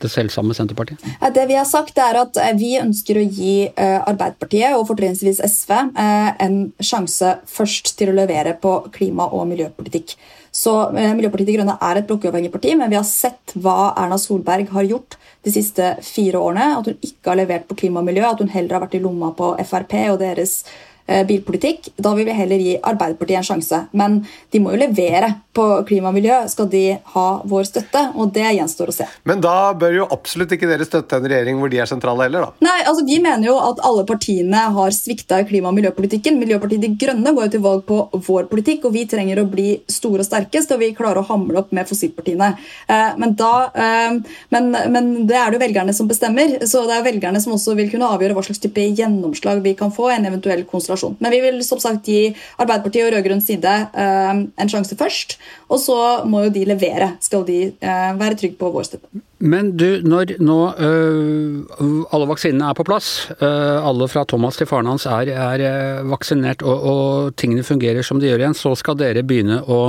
det 0.02 0.10
selvsamme 0.12 0.54
Senterpartiet? 0.56 1.02
Det 1.34 1.44
vi 1.48 1.58
har 1.58 1.66
sagt 1.68 1.98
er 2.02 2.18
at 2.20 2.38
eh, 2.40 2.54
vi 2.58 2.74
ønsker 2.80 3.20
å 3.20 3.26
gi 3.26 3.68
eh, 3.68 3.98
Arbeiderpartiet 4.00 4.76
og 4.76 4.86
fortrinnsvis 4.90 5.42
SV 5.44 5.74
eh, 5.76 6.32
en 6.46 6.58
sjanse 6.80 7.36
først 7.50 7.94
til 7.98 8.12
å 8.12 8.16
levere 8.16 8.56
på 8.60 8.78
klima- 8.94 9.28
og 9.30 9.46
miljøpolitikk. 9.50 10.16
Så 10.56 10.72
Miljøpartiet 10.96 11.50
De 11.50 11.54
Grønne 11.58 11.74
er 11.84 11.98
et 12.00 12.06
blokkuavhengig 12.08 12.48
parti, 12.54 12.70
men 12.80 12.88
vi 12.88 12.96
har 12.96 13.04
sett 13.04 13.52
hva 13.60 13.90
Erna 13.92 14.16
Solberg 14.16 14.70
har 14.72 14.86
gjort 14.88 15.18
de 15.44 15.52
siste 15.52 15.90
fire 16.00 16.40
årene. 16.40 16.78
At 16.78 16.88
hun 16.88 17.02
ikke 17.04 17.28
har 17.28 17.36
levert 17.42 17.66
på 17.68 17.76
klima 17.82 18.00
og 18.00 18.06
miljø, 18.08 18.24
at 18.24 18.40
hun 18.40 18.48
heller 18.54 18.78
har 18.78 18.86
vært 18.86 18.96
i 18.96 19.02
lomma 19.04 19.34
på 19.36 19.50
Frp 19.68 19.92
og 20.14 20.22
deres 20.22 20.62
Eh, 20.64 20.95
bilpolitikk. 21.06 21.92
Da 22.02 22.14
vil 22.16 22.26
vi 22.26 22.34
heller 22.34 22.62
gi 22.62 22.76
Arbeiderpartiet 22.82 23.40
en 23.40 23.46
sjanse. 23.46 23.82
Men 23.96 24.20
de 24.52 24.60
må 24.62 24.74
jo 24.74 24.80
levere 24.80 25.34
på 25.56 25.64
klima 25.88 26.10
og 26.10 26.16
miljø, 26.18 26.36
skal 26.52 26.68
de 26.72 26.82
ha 27.14 27.26
vår 27.48 27.68
støtte. 27.68 28.02
Og 28.18 28.32
det 28.34 28.44
gjenstår 28.58 28.90
å 28.92 28.94
se. 28.94 29.06
Men 29.28 29.42
da 29.44 29.72
bør 29.78 30.00
jo 30.00 30.08
absolutt 30.12 30.52
ikke 30.56 30.68
dere 30.68 30.86
støtte 30.88 31.18
en 31.18 31.28
regjering 31.28 31.60
hvor 31.60 31.72
de 31.72 31.80
er 31.82 31.90
sentrale 31.90 32.26
heller, 32.26 32.48
da? 32.48 32.66
Nei, 32.66 32.78
altså 32.84 33.04
Vi 33.06 33.20
mener 33.22 33.46
jo 33.48 33.54
at 33.62 33.80
alle 33.86 34.04
partiene 34.08 34.64
har 34.74 34.94
svikta 34.94 35.40
i 35.40 35.46
klima- 35.48 35.70
og 35.70 35.76
miljøpolitikken. 35.78 36.40
Miljøpartiet 36.40 36.82
De 36.82 36.92
Grønne 36.98 37.32
går 37.36 37.48
jo 37.48 37.54
til 37.54 37.64
valg 37.64 37.86
på 37.88 38.00
vår 38.26 38.50
politikk, 38.50 38.88
og 38.88 38.96
vi 38.96 39.06
trenger 39.08 39.40
å 39.40 39.46
bli 39.50 39.68
store 39.90 40.24
og 40.24 40.28
sterke. 40.28 40.62
Skal 40.64 40.80
vi 40.82 40.92
klare 40.96 41.22
å 41.22 41.28
hamle 41.30 41.62
opp 41.62 41.72
med 41.76 41.88
fossilpartiene. 41.88 42.52
Eh, 42.90 43.16
men, 43.20 43.36
da, 43.38 43.70
eh, 43.72 44.18
men, 44.54 44.70
men 44.92 45.12
det 45.28 45.38
er 45.38 45.52
det 45.52 45.60
jo 45.60 45.64
velgerne 45.64 45.94
som 45.96 46.10
bestemmer. 46.10 46.58
Så 46.66 46.84
det 46.88 46.98
er 46.98 47.06
velgerne 47.06 47.40
som 47.42 47.54
også 47.56 47.76
vil 47.78 47.92
kunne 47.92 48.10
avgjøre 48.10 48.36
hva 48.36 48.44
slags 48.44 48.62
type 48.62 48.82
gjennomslag 48.96 49.62
vi 49.64 49.76
kan 49.78 49.94
få 49.94 50.10
en 50.12 50.28
eventuell 50.28 50.66
konstellasjon 50.68 50.95
situasjon. 50.96 51.16
Men 51.20 51.32
vi 51.32 51.40
vil 51.44 51.62
som 51.64 51.80
sagt 51.80 52.08
gi 52.08 52.34
Arbeiderpartiet 52.58 53.06
og 53.06 53.14
rød-grønn 53.14 53.42
side 53.44 53.74
eh, 53.94 54.42
en 54.46 54.72
sjanse 54.72 54.96
først. 54.96 55.38
Og 55.68 55.80
så 55.80 56.24
må 56.24 56.46
jo 56.46 56.54
de 56.54 56.64
levere, 56.66 57.16
skal 57.20 57.46
de 57.46 57.72
eh, 57.80 58.12
være 58.18 58.36
trygge 58.36 58.58
på 58.58 58.70
vår 58.74 58.88
støtte. 58.88 59.22
Men 59.38 59.74
du, 59.76 60.00
når 60.06 60.36
nå 60.40 60.58
øh, 60.80 62.06
alle 62.14 62.28
vaksinene 62.30 62.70
er 62.70 62.76
på 62.78 62.86
plass, 62.88 63.28
alle 63.36 64.06
fra 64.08 64.24
Thomas 64.28 64.56
til 64.56 64.68
faren 64.68 64.88
hans 64.88 65.04
er, 65.10 65.28
er 65.28 66.04
vaksinert 66.08 66.62
og, 66.64 66.86
og, 66.88 67.34
tingene 67.36 67.64
fungerer 67.66 68.04
som 68.06 68.20
de 68.20 68.30
gjør 68.30 68.42
igjen, 68.42 68.56
så 68.56 68.72
skal 68.78 68.96
dere 68.98 69.24
begynne 69.26 69.58
å, 69.60 69.80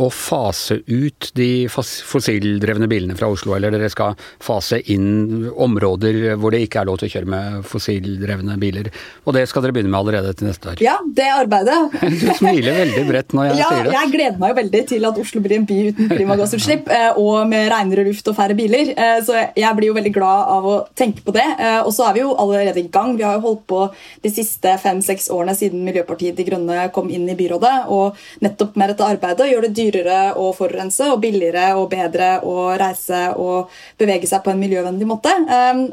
å 0.00 0.08
fase 0.10 0.80
ut 0.88 1.30
de 1.38 1.68
fossildrevne 1.70 2.88
bilene 2.90 3.16
fra 3.18 3.30
Oslo, 3.30 3.54
eller 3.56 3.74
dere 3.74 3.90
skal 3.92 4.18
fase 4.42 4.80
inn 4.92 5.48
områder 5.50 6.36
hvor 6.40 6.54
det 6.54 6.64
ikke 6.66 6.82
er 6.82 6.90
lov 6.90 7.00
til 7.00 7.10
å 7.10 7.14
kjøre 7.14 7.30
med 7.30 7.68
fossildrevne 7.70 8.58
biler. 8.60 8.90
Og 9.26 9.36
det 9.36 9.46
skal 9.50 9.64
dere 9.64 9.76
begynne 9.76 9.92
med 9.92 10.00
allerede 10.00 10.34
til 10.36 10.50
neste 10.50 10.72
år? 10.72 10.82
Ja, 10.84 10.96
det 11.04 11.28
arbeidet. 11.30 11.78
Du 12.00 12.26
smiler 12.38 12.78
veldig 12.82 13.06
bredt 13.08 13.36
når 13.36 13.50
jeg 13.50 13.58
ja, 13.62 13.70
sier 13.70 13.86
det. 13.86 13.94
Ja, 13.94 14.04
Jeg 14.04 14.14
gleder 14.16 14.42
meg 14.42 14.52
jo 14.52 14.58
veldig 14.60 14.82
til 14.92 15.08
at 15.10 15.20
Oslo 15.24 15.44
blir 15.44 15.58
en 15.60 15.68
by 15.68 15.78
uten 15.90 16.10
klimagassutslipp 16.14 16.90
eh, 16.94 17.20
og 17.20 17.48
med 17.50 17.68
renere 17.72 18.06
luft 18.08 18.28
og 18.30 18.38
færre 18.38 18.56
biler. 18.58 18.79
Eh, 18.88 19.18
så 19.24 19.36
jeg 19.56 19.76
blir 19.76 19.90
jo 19.90 19.96
veldig 19.96 20.12
glad 20.14 20.50
av 20.54 20.66
å 20.66 20.74
tenke 20.96 21.24
på 21.26 21.34
det. 21.36 21.46
Eh, 21.58 21.80
og 21.80 21.92
så 21.94 22.08
er 22.08 22.16
vi 22.16 22.22
jo 22.22 22.32
allerede 22.40 22.82
i 22.82 22.88
gang. 22.92 23.16
Vi 23.18 23.26
har 23.26 23.36
jo 23.38 23.44
holdt 23.44 23.66
på 23.70 23.82
de 24.24 24.32
siste 24.32 24.72
fem-seks 24.82 25.30
årene 25.34 25.54
siden 25.58 25.84
Miljøpartiet 25.86 26.38
De 26.38 26.46
Grønne 26.46 26.88
kom 26.94 27.10
inn 27.12 27.28
i 27.30 27.36
byrådet, 27.38 27.74
og 27.92 28.18
nettopp 28.44 28.76
med 28.80 28.92
dette 28.92 29.06
arbeidet 29.06 29.50
gjør 29.50 29.66
det 29.66 29.74
dyrere 29.78 30.18
å 30.40 30.50
forurense 30.56 31.10
og 31.12 31.20
billigere 31.22 31.70
og 31.78 31.90
bedre 31.92 32.32
å 32.46 32.70
reise 32.80 33.22
og 33.36 33.70
bevege 34.00 34.28
seg 34.30 34.44
på 34.44 34.52
en 34.54 34.60
miljøvennlig 34.60 35.08
måte. 35.08 35.32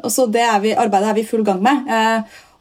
Og 0.02 0.10
så 0.14 0.28
det 0.32 0.44
er 0.46 0.60
vi, 0.64 0.74
arbeidet 0.78 1.12
er 1.12 1.18
vi 1.18 1.26
i 1.26 1.30
full 1.30 1.46
gang 1.48 1.62
med. 1.64 1.88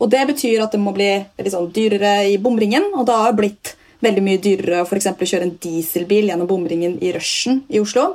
Og 0.00 0.11
Det 0.12 0.26
betyr 0.29 0.62
at 0.65 0.74
det 0.74 0.81
må 0.82 0.93
bli 0.96 1.10
sånn 1.48 1.70
dyrere 1.72 2.19
i 2.29 2.36
bomringen, 2.43 2.91
og 2.94 3.06
det 3.08 3.17
har 3.22 3.36
blitt 3.36 3.77
veldig 4.05 4.22
mye 4.24 4.41
dyrere 4.43 4.82
å 4.82 4.86
f.eks. 4.86 5.08
kjøre 5.17 5.46
en 5.46 5.55
dieselbil 5.62 6.31
gjennom 6.31 6.48
bomringen 6.50 6.96
i 7.05 7.12
rushen 7.15 7.62
i 7.72 7.81
Oslo. 7.81 8.06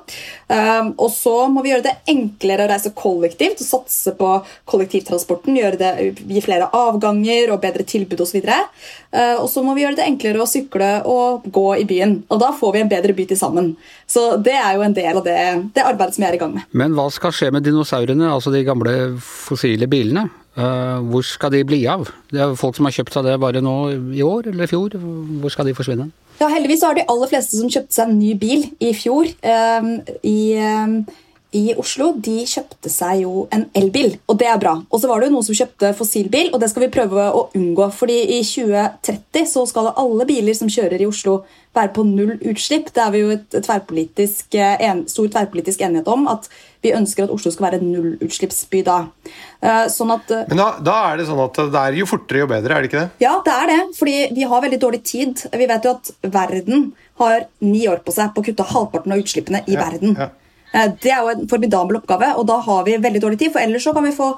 Um, 0.51 0.91
og 0.97 1.09
så 1.13 1.35
må 1.51 1.63
vi 1.63 1.71
gjøre 1.71 1.88
det 1.88 1.95
enklere 2.11 2.65
å 2.65 2.71
reise 2.71 2.93
kollektivt 2.97 3.63
og 3.63 3.67
satse 3.67 4.13
på 4.17 4.33
kollektivtransporten. 4.69 5.57
det, 5.79 5.91
Gi 6.21 6.43
flere 6.43 6.69
avganger 6.75 7.53
og 7.53 7.61
bedre 7.63 7.85
tilbud 7.88 8.21
osv. 8.25 8.41
Uh, 8.45 9.38
og 9.39 9.47
så 9.51 9.63
må 9.65 9.75
vi 9.77 9.85
gjøre 9.85 10.00
det 10.01 10.07
enklere 10.07 10.43
å 10.43 10.50
sykle 10.50 10.91
og 11.09 11.47
gå 11.51 11.67
i 11.81 11.88
byen. 11.88 12.21
Og 12.29 12.41
da 12.43 12.51
får 12.57 12.75
vi 12.75 12.83
en 12.83 12.91
bedre 12.91 13.15
by 13.17 13.27
til 13.31 13.39
sammen. 13.39 13.73
Så 14.09 14.35
det 14.43 14.57
er 14.57 14.75
jo 14.75 14.85
en 14.85 14.97
del 14.97 15.17
av 15.17 15.25
det, 15.25 15.39
det 15.75 15.88
arbeidet 15.88 16.17
som 16.17 16.25
jeg 16.25 16.33
er 16.33 16.39
i 16.39 16.43
gang 16.43 16.55
med. 16.57 16.69
Men 16.77 16.97
hva 16.97 17.07
skal 17.13 17.33
skje 17.35 17.51
med 17.55 17.65
dinosaurene, 17.65 18.29
altså 18.31 18.53
de 18.53 18.65
gamle 18.67 18.95
fossile 19.23 19.89
bilene? 19.91 20.27
Uh, 20.51 21.00
hvor 21.08 21.24
skal 21.24 21.53
de 21.53 21.62
bli 21.63 21.86
av? 21.88 22.10
Det 22.31 22.41
er 22.43 22.58
folk 22.60 22.75
som 22.75 22.88
har 22.88 22.96
kjøpt 22.96 23.15
seg 23.15 23.27
det 23.29 23.38
bare 23.39 23.62
nå 23.63 23.75
i 24.12 24.24
år 24.25 24.50
eller 24.51 24.67
i 24.67 24.72
fjor. 24.72 24.98
Hvor 25.00 25.53
skal 25.53 25.70
de 25.70 25.75
forsvinne? 25.77 26.10
Ja, 26.41 26.50
Heldigvis 26.50 26.84
har 26.84 26.98
de 26.98 27.05
aller 27.12 27.29
fleste 27.29 27.60
som 27.60 27.70
kjøpte 27.72 27.96
seg 27.96 28.10
en 28.10 28.20
ny 28.20 28.34
bil 28.41 28.65
i 28.81 28.91
fjor, 28.98 29.29
um, 29.46 29.91
i, 30.25 30.58
um, 30.58 30.96
i, 31.51 31.74
Oslo, 31.75 32.13
de 32.15 32.46
kjøpte 32.48 32.88
seg 32.88 33.25
jo 33.25 33.46
en 33.51 33.65
elbil, 33.75 34.13
og 34.31 34.38
det 34.39 34.48
er 34.48 34.60
bra. 34.62 34.77
Og 34.88 35.01
så 35.01 35.10
var 35.10 35.20
det 35.20 35.27
jo 35.27 35.34
noen 35.34 35.43
som 35.43 35.58
kjøpte 35.58 35.89
fossilbil, 36.00 36.53
og 36.53 36.62
det 36.63 36.70
skal 36.72 36.86
vi 36.86 36.93
prøve 36.93 37.25
å 37.27 37.50
unngå. 37.58 37.89
fordi 37.91 38.22
i 38.38 38.39
2030 38.48 39.50
så 39.51 39.65
skal 39.67 39.91
alle 39.91 40.27
biler 40.29 40.55
som 40.55 40.72
kjører 40.72 41.03
i 41.03 41.10
Oslo 41.10 41.41
være 41.75 41.91
på 41.96 42.05
null 42.08 42.38
utslipp. 42.39 42.93
Det 42.96 43.03
er 43.03 43.12
vi 43.12 43.24
jo 43.24 43.34
et 43.36 43.58
tverrpolitisk, 43.58 44.55
en, 44.55 45.03
stor 45.12 45.27
tverrpolitisk 45.27 45.84
enighet 45.84 46.08
om. 46.12 46.24
At 46.31 46.48
vi 46.84 46.96
ønsker 46.96 47.27
at 47.27 47.36
Oslo 47.36 47.51
skal 47.51 47.67
være 47.67 47.81
en 47.81 47.91
nullutslippsby 47.93 48.84
da. 48.88 48.98
Eh, 49.62 49.86
sånn 49.91 50.12
at, 50.15 50.31
eh, 50.31 50.48
Men 50.50 50.63
da, 50.63 50.72
da, 50.79 50.98
er 51.12 51.20
det 51.20 51.27
sånn 51.27 51.43
at 51.43 51.60
det 51.72 51.84
er 51.84 52.00
jo 52.00 52.10
fortere 52.10 52.43
jo 52.43 52.50
bedre, 52.51 52.75
er 52.75 52.81
det 52.81 52.91
ikke 52.91 53.03
det? 53.03 53.24
Ja, 53.27 53.38
det 53.46 53.55
er 53.55 53.72
det. 53.72 53.79
Fordi 54.00 54.17
vi 54.36 54.48
har 54.48 54.63
veldig 54.63 54.81
dårlig 54.81 55.03
tid. 55.03 55.48
Vi 55.51 55.67
vet 55.67 55.88
jo 55.88 55.98
at 56.00 56.12
verden 56.24 56.93
har 57.22 57.48
ni 57.60 57.88
år 57.91 58.03
på 58.05 58.15
seg 58.15 58.31
på 58.34 58.41
å 58.41 58.48
kutte 58.48 58.72
halvparten 58.72 59.13
av 59.13 59.20
utslippene 59.20 59.65
i 59.67 59.75
ja, 59.75 59.84
verden. 59.84 60.15
Ja. 60.17 60.31
Eh, 60.73 60.87
det 61.03 61.11
er 61.11 61.19
jo 61.25 61.33
en 61.33 61.47
formidabel 61.51 61.99
oppgave, 62.01 62.33
og 62.37 62.47
da 62.49 62.59
har 62.67 62.85
vi 62.87 62.97
veldig 63.03 63.21
dårlig 63.23 63.39
tid. 63.41 63.51
For 63.53 63.63
ellers 63.63 63.83
så 63.87 63.93
kan 63.95 64.05
vi 64.07 64.15
få 64.15 64.31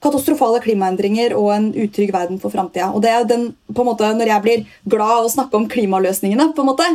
katastrofale 0.00 0.62
klimaendringer 0.64 1.34
og 1.36 1.50
en 1.52 1.66
utrygg 1.76 2.12
verden 2.14 2.38
for 2.40 2.48
framtida. 2.52 2.86
Og 2.96 3.02
det 3.04 3.10
er 3.12 3.26
den, 3.28 3.50
på 3.68 3.82
en 3.82 3.88
måte, 3.90 4.08
når 4.16 4.30
jeg 4.32 4.44
blir 4.46 4.62
glad 4.88 5.10
av 5.18 5.26
å 5.26 5.32
snakke 5.32 5.58
om 5.58 5.66
klimaløsningene, 5.68 6.46
på 6.56 6.64
en 6.64 6.70
måte, 6.70 6.86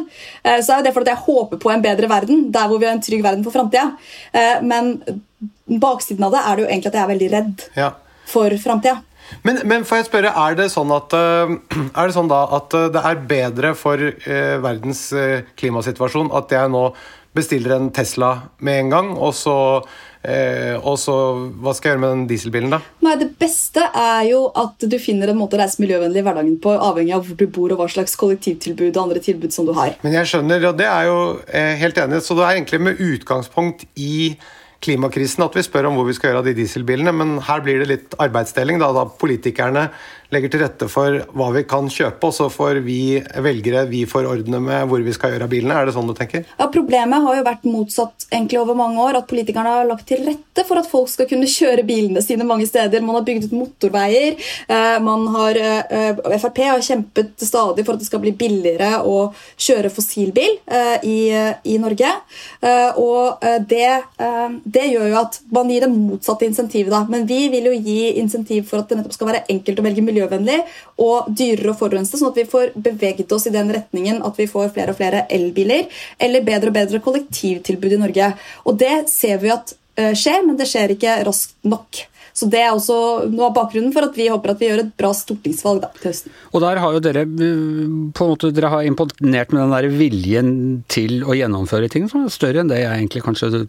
eh, 0.44 0.58
så 0.66 0.80
er 0.80 0.88
det 0.88 0.94
fordi 0.96 1.14
jeg 1.14 1.22
håper 1.28 1.62
på 1.62 1.70
en 1.74 1.84
bedre 1.86 2.10
verden, 2.10 2.48
der 2.56 2.66
hvor 2.72 2.82
vi 2.82 2.88
har 2.90 2.96
en 2.98 3.04
trygg 3.06 3.22
verden 3.26 3.44
for 3.46 3.54
framtida. 3.54 3.92
Eh, 4.34 4.62
men 4.66 4.96
baksiden 5.70 6.26
av 6.26 6.34
det 6.34 6.42
er 6.46 6.56
det 6.56 6.66
jo 6.66 6.70
egentlig 6.72 6.90
at 6.94 6.98
jeg 6.98 7.04
er 7.04 7.14
veldig 7.14 7.30
redd 7.36 7.68
Ja. 7.78 7.92
for 8.26 8.50
framtida. 8.64 9.02
Men, 9.44 9.58
men 9.66 9.86
får 9.86 9.98
jeg 10.04 10.06
spørre, 10.06 10.32
er 10.38 10.56
det 10.58 10.68
sånn 10.70 10.92
at, 10.94 11.14
er 11.14 12.08
det 12.10 12.14
sånn 12.14 12.30
at 12.30 12.76
det 12.94 13.02
er 13.10 13.22
bedre 13.26 13.72
for 13.78 13.98
verdens 14.62 15.02
klimasituasjon 15.58 16.30
at 16.38 16.54
jeg 16.54 16.70
nå 16.70 16.84
bestiller 17.36 17.76
en 17.76 17.92
Tesla 17.94 18.32
med 18.66 18.80
en 18.80 18.92
gang, 18.94 19.12
og 19.18 19.34
så, 19.36 19.56
eh, 20.24 20.76
og 20.80 20.98
så 21.00 21.16
Hva 21.62 21.74
skal 21.76 21.90
jeg 21.90 21.96
gjøre 21.96 22.04
med 22.04 22.14
den 22.14 22.26
dieselbilen, 22.30 22.76
da? 22.76 22.80
Nei, 23.06 23.16
Det 23.22 23.30
beste 23.40 23.84
er 23.92 24.24
jo 24.30 24.48
at 24.56 24.80
du 24.80 24.98
finner 25.00 25.30
en 25.30 25.40
måte 25.40 25.58
å 25.58 25.62
reise 25.62 25.82
miljøvennlig 25.84 26.24
i 26.24 26.26
hverdagen 26.26 26.60
på, 26.64 26.76
avhengig 26.76 27.16
av 27.16 27.26
hvor 27.28 27.38
du 27.38 27.48
bor 27.48 27.72
og 27.72 27.82
hva 27.84 27.90
slags 27.92 28.16
kollektivtilbud 28.16 28.96
og 28.96 29.04
andre 29.08 29.24
tilbud 29.24 29.54
som 29.54 29.68
du 29.68 29.74
har. 29.74 29.96
Men 30.04 30.14
jeg 30.14 30.32
skjønner, 30.32 30.70
og 30.72 30.78
det 30.80 30.90
er 30.90 31.10
jo 31.12 31.20
eh, 31.48 31.74
helt 31.82 31.98
enig, 31.98 32.24
så 32.24 32.38
det 32.38 32.46
er 32.46 32.60
egentlig 32.60 32.82
med 32.82 33.02
utgangspunkt 33.04 33.86
i 33.96 34.38
klimakrisen 34.86 35.44
at 35.46 35.56
vi 35.58 35.64
spør 35.66 35.90
om 35.90 35.98
hvor 35.98 36.08
vi 36.08 36.16
skal 36.16 36.32
gjøre 36.32 36.44
av 36.44 36.50
de 36.50 36.56
dieselbilene, 36.58 37.14
men 37.16 37.38
her 37.46 37.64
blir 37.66 37.82
det 37.82 37.90
litt 37.90 38.18
arbeidsdeling, 38.22 38.80
da, 38.82 38.92
da 38.96 39.06
politikerne 39.08 39.88
legger 40.34 40.52
til 40.54 40.62
rette 40.64 40.88
for 40.92 41.20
hva 41.36 41.50
vi 41.56 41.64
kan 41.70 41.90
kjøpe, 41.92 42.30
og 42.30 42.34
så 42.36 42.48
får 42.52 42.80
vi 42.86 43.00
velgere 43.44 43.86
vi 43.90 44.04
får 44.10 44.28
ordne 44.30 44.60
med 44.64 44.88
hvor 44.90 45.04
vi 45.06 45.14
skal 45.16 45.34
gjøre 45.36 45.46
av 45.48 45.52
bilene. 45.54 45.76
Er 45.78 45.86
det 45.90 45.96
sånn 45.96 46.08
du 46.10 46.16
tenker? 46.18 46.46
Ja, 46.60 46.70
Problemet 46.74 47.24
har 47.24 47.38
jo 47.38 47.44
vært 47.46 47.64
motsatt 47.70 48.26
egentlig 48.32 48.60
over 48.62 48.76
mange 48.78 49.00
år. 49.02 49.20
At 49.20 49.28
politikerne 49.30 49.72
har 49.78 49.88
lagt 49.90 50.08
til 50.10 50.24
rette 50.28 50.66
for 50.68 50.80
at 50.82 50.90
folk 50.90 51.10
skal 51.12 51.28
kunne 51.30 51.48
kjøre 51.50 51.86
bilene 51.88 52.22
sine 52.26 52.46
mange 52.48 52.68
steder. 52.68 53.04
Man 53.06 53.16
har 53.20 53.26
bygd 53.28 53.48
ut 53.50 53.56
motorveier. 53.56 54.36
eh, 54.68 54.98
Man 55.06 55.28
har, 55.36 55.56
eh, 55.58 56.16
Frp 56.42 56.60
har 56.66 56.80
kjempet 56.84 57.36
stadig 57.46 57.86
for 57.86 57.94
at 57.96 58.00
det 58.04 58.08
skal 58.10 58.20
bli 58.24 58.32
billigere 58.36 59.02
å 59.06 59.34
kjøre 59.58 59.92
fossilbil 59.94 60.58
eh, 60.68 60.98
i, 61.04 61.20
i 61.74 61.78
Norge. 61.82 62.12
Og 63.02 63.44
det, 63.70 63.90
det 64.66 64.86
gjør 64.90 65.08
jo 65.12 65.18
at 65.20 65.40
man 65.54 65.70
gir 65.70 65.86
det 65.86 65.92
motsatte 65.94 66.46
insentivet. 66.48 66.92
da. 66.94 67.04
Men 67.10 67.26
vi 67.30 67.48
vil 67.54 67.70
jo 67.70 67.76
gi 67.78 68.16
insentiv 68.22 68.68
for 68.70 68.82
at 68.82 68.90
det 68.90 69.00
nettopp 69.00 69.16
skal 69.18 69.30
være 69.32 69.44
enkelt 69.52 69.80
å 69.82 69.86
velge 69.86 70.04
miljøvennlig 70.16 70.62
og 71.04 71.30
dyrere 71.30 71.74
å 71.74 71.78
forurense, 71.78 72.18
sånn 72.18 72.32
at 72.32 72.40
vi 72.40 72.48
får 72.50 72.74
beveget 72.76 73.32
oss 73.36 73.48
i 73.50 73.54
den 73.54 73.74
retningen 73.76 74.24
at 74.26 74.40
vi 74.40 74.48
får 74.50 74.74
flere 74.76 74.96
og 74.96 75.00
flere 75.00 75.26
elbiler 75.34 75.86
eller 76.20 76.46
bedre 76.48 76.72
og 76.72 76.80
bedre 76.80 77.04
kollektivtilbud 77.04 77.98
i 77.98 78.02
Norge. 78.02 78.34
Og 78.66 78.80
det 78.80 78.96
ser 79.12 79.40
vi 79.44 79.54
at 79.54 79.76
eh, 80.00 80.14
skjer, 80.18 80.44
men 80.48 80.60
det 80.60 80.70
skjer 80.72 80.96
ikke 80.96 81.22
raskt 81.28 81.58
nok. 81.68 82.06
Så 82.36 82.50
Det 82.52 82.60
er 82.60 82.74
også 82.74 82.96
noe 83.32 83.48
av 83.48 83.56
bakgrunnen 83.56 83.94
for 83.96 84.10
at 84.10 84.18
vi 84.20 84.28
håper 84.28 84.52
at 84.52 84.60
vi 84.60 84.68
gjør 84.68 84.82
et 84.84 84.92
bra 85.00 85.14
stortingsvalg 85.16 85.86
da, 85.86 85.90
til 85.96 86.10
høsten. 86.12 86.34
Og 86.52 86.64
der 86.66 86.82
har 86.84 86.96
jo 86.96 87.04
dere 87.04 87.24
øh, 87.24 87.94
på 88.12 88.26
en 88.26 88.32
måte 88.34 88.52
dere 88.52 88.72
har 88.74 88.88
imponert 88.88 89.54
med 89.56 89.62
den 89.62 89.76
der 89.76 89.88
viljen 90.02 90.50
til 90.92 91.24
å 91.24 91.38
gjennomføre 91.38 91.88
ting 91.94 92.10
som 92.12 92.26
er 92.26 92.34
større 92.36 92.60
enn 92.60 92.72
det 92.72 92.82
jeg 92.82 92.92
egentlig 92.92 93.24
kanskje 93.24 93.68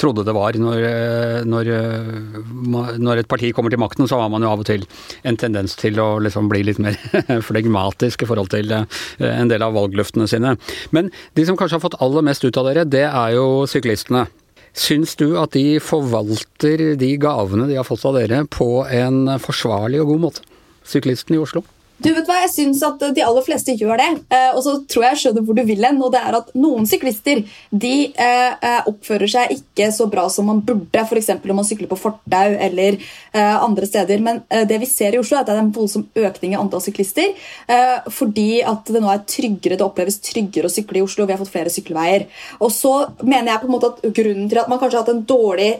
trodde 0.00 0.24
det 0.26 0.34
var. 0.34 0.56
Når, 0.58 0.84
øh, 0.88 1.40
når, 1.48 1.70
øh, 1.70 2.98
når 2.98 3.22
et 3.22 3.28
parti 3.30 3.52
kommer 3.52 3.70
til 3.70 3.80
makten, 3.80 4.08
så 4.08 4.20
har 4.20 4.30
man 4.32 4.42
jo 4.42 4.50
av 4.50 4.62
og 4.64 4.68
til 4.68 4.86
en 5.24 5.38
tendens 5.40 5.76
til 5.80 5.98
å 6.02 6.18
liksom 6.22 6.48
bli 6.50 6.64
litt 6.66 6.80
mer 6.82 6.98
flegmatisk 7.48 8.24
i 8.24 8.30
forhold 8.30 8.50
til 8.54 8.72
øh, 8.74 8.86
en 9.30 9.50
del 9.50 9.62
av 9.62 9.76
valgløftene 9.76 10.28
sine. 10.30 10.56
Men 10.90 11.12
de 11.34 11.46
som 11.46 11.58
kanskje 11.58 11.78
har 11.78 11.86
fått 11.86 12.00
aller 12.04 12.26
mest 12.26 12.44
ut 12.44 12.58
av 12.60 12.70
dere, 12.70 12.86
det 12.88 13.06
er 13.08 13.36
jo 13.36 13.64
syklistene. 13.70 14.26
Syns 14.74 15.14
du 15.14 15.36
at 15.38 15.54
de 15.54 15.78
forvalter 15.78 16.96
de 16.98 17.12
gavene 17.22 17.68
de 17.70 17.78
har 17.78 17.86
fått 17.86 18.02
av 18.08 18.18
dere 18.18 18.42
på 18.50 18.82
en 18.90 19.36
forsvarlig 19.38 20.02
og 20.02 20.10
god 20.10 20.24
måte? 20.26 20.48
Syklistene 20.84 21.38
i 21.38 21.44
Oslo? 21.44 21.62
Du 22.02 22.08
vet 22.10 22.26
hva, 22.26 22.40
Jeg 22.42 22.50
syns 22.50 22.80
at 22.84 23.02
de 23.14 23.22
aller 23.22 23.44
fleste 23.46 23.74
gjør 23.78 24.00
det. 24.00 24.08
Eh, 24.34 24.50
og 24.52 24.60
så 24.66 24.74
tror 24.90 25.06
jeg 25.06 25.14
jeg 25.14 25.20
skjønner 25.22 25.46
hvor 25.46 25.56
du 25.56 25.62
vil 25.68 25.86
hen. 25.86 26.00
og 26.02 26.10
det 26.12 26.20
er 26.20 26.36
at 26.40 26.50
Noen 26.58 26.88
syklister 26.90 27.44
de 27.70 27.94
eh, 28.10 28.52
eh, 28.58 28.90
oppfører 28.90 29.30
seg 29.30 29.54
ikke 29.54 29.90
så 29.94 30.08
bra 30.10 30.26
som 30.32 30.48
man 30.50 30.62
burde, 30.66 31.04
f.eks. 31.04 31.30
om 31.38 31.54
man 31.54 31.68
sykler 31.68 31.90
på 31.90 32.00
fortau 32.00 32.56
eller 32.66 32.98
andre 33.34 33.86
steder. 33.88 34.20
Men 34.22 34.42
det 34.68 34.76
vi 34.78 34.86
ser 34.86 35.14
i 35.14 35.18
Oslo, 35.18 35.36
er 35.36 35.42
at 35.42 35.48
det 35.48 35.54
er 35.56 35.62
en 35.64 35.72
voldsom 35.74 36.04
økning 36.14 36.54
i 36.54 36.58
antall 36.58 36.82
syklister. 36.84 37.32
Fordi 38.14 38.62
at 38.62 38.92
det 38.94 39.02
nå 39.02 39.10
er 39.10 39.24
tryggere, 39.26 39.78
det 39.78 39.86
oppleves 39.86 40.20
tryggere 40.22 40.70
å 40.70 40.72
sykle 40.72 41.00
i 41.00 41.04
Oslo. 41.04 41.26
Vi 41.26 41.34
har 41.34 41.42
fått 41.42 41.52
flere 41.54 41.72
sykkelveier. 41.72 42.28
Og 42.62 42.70
så 42.74 42.94
mener 43.26 43.52
jeg 43.52 43.64
på 43.64 43.70
en 43.70 43.74
måte 43.74 43.90
at 43.90 44.06
grunnen 44.06 44.46
til 44.50 44.62
at 44.62 44.70
man 44.70 44.80
kanskje 44.82 45.00
har 45.00 45.06
hatt 45.06 45.14
en 45.16 45.26
dårlig 45.34 45.72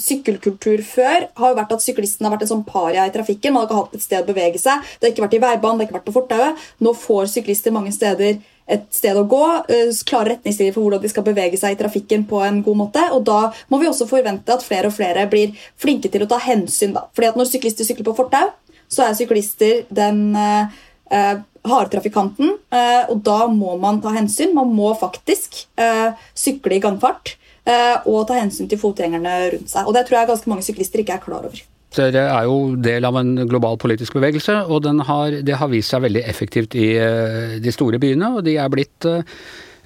sykkelkultur 0.00 0.82
før 0.86 1.28
har 1.38 1.52
jo 1.52 1.58
vært 1.58 1.72
at 1.76 1.84
syklisten 1.84 2.26
har 2.26 2.34
vært 2.34 2.46
en 2.46 2.52
sånn 2.54 2.66
paria 2.68 3.06
i 3.06 3.14
trafikken. 3.14 3.54
Man 3.54 3.64
har 3.64 3.70
ikke 3.70 3.80
hatt 3.80 3.96
et 3.96 4.04
sted 4.04 4.24
å 4.24 4.28
bevege 4.28 4.60
seg. 4.60 4.84
Det 4.96 5.08
har 5.08 5.14
ikke 5.14 5.24
vært 5.24 5.38
i 5.38 5.42
veibanen, 5.44 5.78
det 5.78 5.86
har 5.86 5.88
ikke 5.88 5.98
vært 5.98 6.10
på 6.10 6.16
fortauet. 6.18 6.68
Nå 6.84 6.92
får 7.00 7.32
syklister 7.32 7.74
mange 7.74 7.94
steder 7.96 8.38
et 8.66 8.86
sted 8.90 9.14
å 9.14 9.26
gå, 9.30 9.42
eh, 9.70 9.92
klare 10.08 10.34
retningslinjer 10.34 10.74
for 10.74 10.82
hvordan 10.82 11.02
de 11.02 11.10
skal 11.12 11.26
bevege 11.26 11.58
seg 11.58 11.76
i 11.76 11.80
trafikken 11.80 12.26
på 12.26 12.42
en 12.42 12.62
god 12.66 12.76
måte. 12.76 13.02
Og 13.14 13.24
da 13.24 13.52
må 13.70 13.78
vi 13.80 13.86
også 13.86 14.08
forvente 14.10 14.52
at 14.52 14.64
flere 14.66 14.90
og 14.90 14.96
flere 14.96 15.28
blir 15.30 15.54
flinke 15.78 16.10
til 16.10 16.22
å 16.22 16.28
ta 16.28 16.38
hensyn. 16.38 16.92
da. 16.92 17.06
Fordi 17.14 17.28
at 17.28 17.36
når 17.36 17.50
syklister 17.52 17.86
sykler 17.86 18.04
på 18.04 18.16
fortau, 18.16 18.50
så 18.88 19.06
er 19.06 19.14
syklister 19.14 19.86
den 19.92 20.34
eh, 20.34 20.66
eh, 21.10 21.36
harde 21.66 21.90
trafikanten, 21.90 22.58
eh, 22.72 23.04
og 23.10 23.22
da 23.22 23.46
må 23.46 23.78
man 23.78 24.00
ta 24.00 24.12
hensyn. 24.14 24.54
Man 24.54 24.74
må 24.74 24.92
faktisk 24.98 25.66
eh, 25.78 26.12
sykle 26.34 26.78
i 26.78 26.80
gangfart 26.80 27.36
og 27.66 28.20
ta 28.28 28.36
hensyn 28.38 28.68
til 28.70 28.78
fotgjengerne 28.78 29.38
rundt 29.56 29.72
seg. 29.72 29.88
Og 29.88 29.96
det 29.96 30.04
tror 30.06 30.20
jeg 30.20 30.30
ganske 30.30 30.52
mange 30.52 30.66
syklister 30.66 31.02
ikke 31.02 31.16
er 31.18 31.24
klar 31.24 31.48
over. 31.48 31.64
Dere 31.96 32.26
er 32.28 32.48
jo 32.48 32.74
del 32.82 33.06
av 33.08 33.16
en 33.20 33.36
global 33.48 33.78
politisk 33.80 34.18
bevegelse, 34.18 34.58
og 34.68 34.88
har, 35.08 35.38
det 35.46 35.60
har 35.60 35.70
vist 35.72 35.94
seg 35.94 36.04
veldig 36.04 36.24
effektivt 36.28 36.76
i 36.76 36.90
eh, 37.00 37.56
de 37.62 37.72
store 37.72 38.00
byene. 38.02 38.34
Og 38.36 38.44
de 38.46 38.56
er 38.60 38.72
blitt 38.72 39.06
eh, 39.08 39.22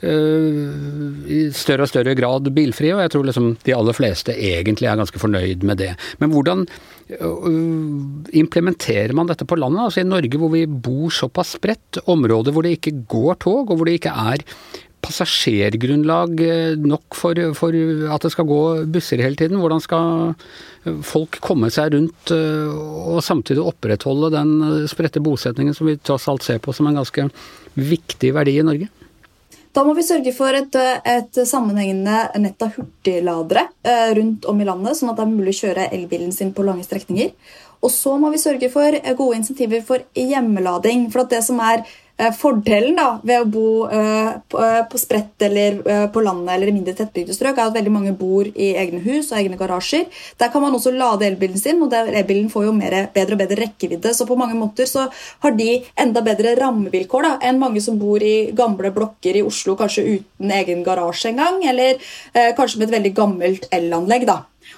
eh, 0.09 0.65
i 1.31 1.43
større 1.55 1.87
og 1.87 1.93
større 1.93 2.17
grad 2.19 2.51
bilfrie, 2.57 2.97
og 2.97 3.05
jeg 3.05 3.15
tror 3.15 3.29
liksom 3.29 3.53
de 3.67 3.77
aller 3.77 3.97
fleste 3.97 4.35
egentlig 4.35 4.91
er 4.91 4.99
ganske 4.99 5.23
fornøyd 5.23 5.67
med 5.69 5.83
det. 5.85 5.93
Men 6.23 6.35
hvordan 6.35 6.67
implementerer 8.39 9.11
man 9.19 9.27
dette 9.27 9.43
på 9.43 9.57
landet? 9.59 9.83
Altså 9.83 10.05
I 10.05 10.07
Norge 10.07 10.39
hvor 10.39 10.53
vi 10.53 10.63
bor 10.71 11.11
såpass 11.11 11.57
spredt, 11.59 11.99
områder 12.11 12.55
hvor 12.55 12.63
det 12.67 12.77
ikke 12.79 13.01
går 13.11 13.41
tog, 13.43 13.65
og 13.67 13.81
hvor 13.81 13.91
det 13.91 13.99
ikke 13.99 14.15
er 14.15 14.47
passasjergrunnlag 15.11 16.41
eh, 16.41 16.77
nok 16.79 17.17
for, 17.19 17.39
for 17.59 17.75
at 18.15 18.25
det 18.25 18.33
skal 18.33 18.47
gå 18.49 18.61
busser 18.91 19.23
hele 19.23 19.39
tiden. 19.39 19.59
Hvordan 19.61 19.83
skal 19.83 20.35
folk 21.07 21.41
komme 21.45 21.71
seg 21.75 21.95
rundt 21.97 22.33
eh, 22.35 22.71
og 23.11 23.21
samtidig 23.27 23.65
opprettholde 23.67 24.33
den 24.37 24.55
eh, 24.69 24.89
spredte 24.91 25.23
bosetningen 25.25 25.77
som 25.77 25.91
vi 25.91 25.99
tross 25.99 26.29
alt 26.31 26.47
ser 26.47 26.63
på 26.63 26.75
som 26.77 26.89
en 26.89 27.01
ganske 27.01 27.29
viktig 27.77 28.33
verdi 28.37 28.59
i 28.61 28.67
Norge? 28.67 28.91
Da 29.71 29.85
må 29.87 29.95
vi 29.95 30.03
sørge 30.03 30.33
for 30.35 30.55
et, 30.57 30.75
et 30.75 31.37
sammenhengende 31.47 32.43
nett 32.43 32.63
av 32.65 32.73
hurtigladere 32.75 33.69
rundt 34.19 34.49
om 34.51 34.59
i 34.59 34.67
landet, 34.67 34.99
sånn 34.99 35.13
at 35.13 35.21
det 35.21 35.23
er 35.23 35.31
mulig 35.31 35.53
å 35.55 35.59
kjøre 35.61 35.85
elbilen 35.95 36.33
sin 36.35 36.51
på 36.57 36.65
lange 36.67 36.83
strekninger. 36.83 37.31
Og 37.79 37.93
så 37.95 38.17
må 38.19 38.33
vi 38.35 38.41
sørge 38.43 38.67
for 38.73 38.99
gode 39.15 39.39
insentiver 39.39 39.85
for 39.87 40.03
hjemmelading. 40.19 41.07
For 41.15 41.23
at 41.23 41.31
det 41.37 41.45
som 41.47 41.63
er 41.63 41.87
fordelen 42.37 42.97
da, 42.99 43.09
ved 43.25 43.43
å 43.43 43.49
bo 43.49 43.67
eh, 43.89 44.33
på, 44.51 44.61
eh, 44.61 44.97
spredt 45.01 45.45
eller 45.47 45.79
eh, 45.89 46.07
på 46.13 46.23
landet 46.25 46.53
eller 46.55 46.71
i 46.71 46.75
mindre 46.75 46.95
tettbygde 46.99 47.35
strøk, 47.37 47.57
er 47.59 47.71
at 47.71 47.77
veldig 47.77 47.93
mange 47.95 48.13
bor 48.17 48.49
i 48.51 48.71
egne 48.81 49.01
hus 49.05 49.31
og 49.31 49.39
egne 49.41 49.59
garasjer. 49.61 50.07
Der 50.41 50.53
kan 50.53 50.65
man 50.65 50.77
også 50.77 50.93
lade 50.95 51.27
elbilen 51.29 51.59
sin, 51.61 51.81
og 51.83 51.95
elbilen 51.95 52.51
får 52.53 52.69
jo 52.69 52.77
mer, 52.77 52.99
bedre 53.15 53.39
og 53.39 53.43
bedre 53.43 53.61
rekkevidde. 53.63 54.15
Så 54.17 54.29
på 54.29 54.39
mange 54.41 54.59
måter 54.59 54.89
så 54.91 55.07
har 55.45 55.57
de 55.57 55.71
enda 56.01 56.25
bedre 56.27 56.55
rammevilkår 56.61 57.27
da, 57.27 57.33
enn 57.49 57.61
mange 57.63 57.83
som 57.85 57.99
bor 58.01 58.23
i 58.23 58.51
gamle 58.57 58.93
blokker 58.95 59.41
i 59.41 59.45
Oslo, 59.47 59.77
kanskje 59.81 60.07
uten 60.19 60.55
egen 60.61 60.85
garasje 60.87 61.33
engang, 61.33 61.63
eller 61.73 61.97
eh, 61.97 62.53
kanskje 62.59 62.81
med 62.81 62.91
et 62.91 62.97
veldig 62.99 63.17
gammelt 63.17 63.69
elanlegg. 63.75 64.29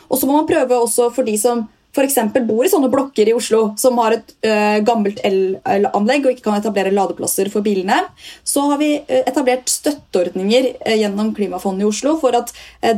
Og 0.08 0.18
så 0.18 0.28
må 0.28 0.36
man 0.36 0.48
prøve 0.48 0.78
også 0.78 1.10
for 1.14 1.26
de 1.26 1.34
som 1.40 1.66
f.eks. 1.92 2.18
bor 2.48 2.64
i 2.64 2.70
sånne 2.72 2.88
blokker 2.92 3.28
i 3.28 3.34
Oslo 3.36 3.74
som 3.80 3.98
har 4.00 4.16
et 4.16 4.30
uh, 4.46 4.78
gammelt 4.84 5.20
elanlegg 5.24 6.24
og 6.24 6.32
ikke 6.32 6.46
kan 6.46 6.56
etablere 6.56 6.92
ladeplasser 6.94 7.50
for 7.52 7.64
bilene, 7.64 7.98
så 8.44 8.64
har 8.70 8.80
vi 8.80 8.94
øh, 8.96 9.20
etablert 9.20 9.68
støtteordninger 9.68 10.70
uh, 10.86 10.94
gjennom 10.96 11.34
Klimafondet 11.36 11.84
i 11.84 11.88
Oslo 11.90 12.14
for 12.20 12.36
at 12.38 12.52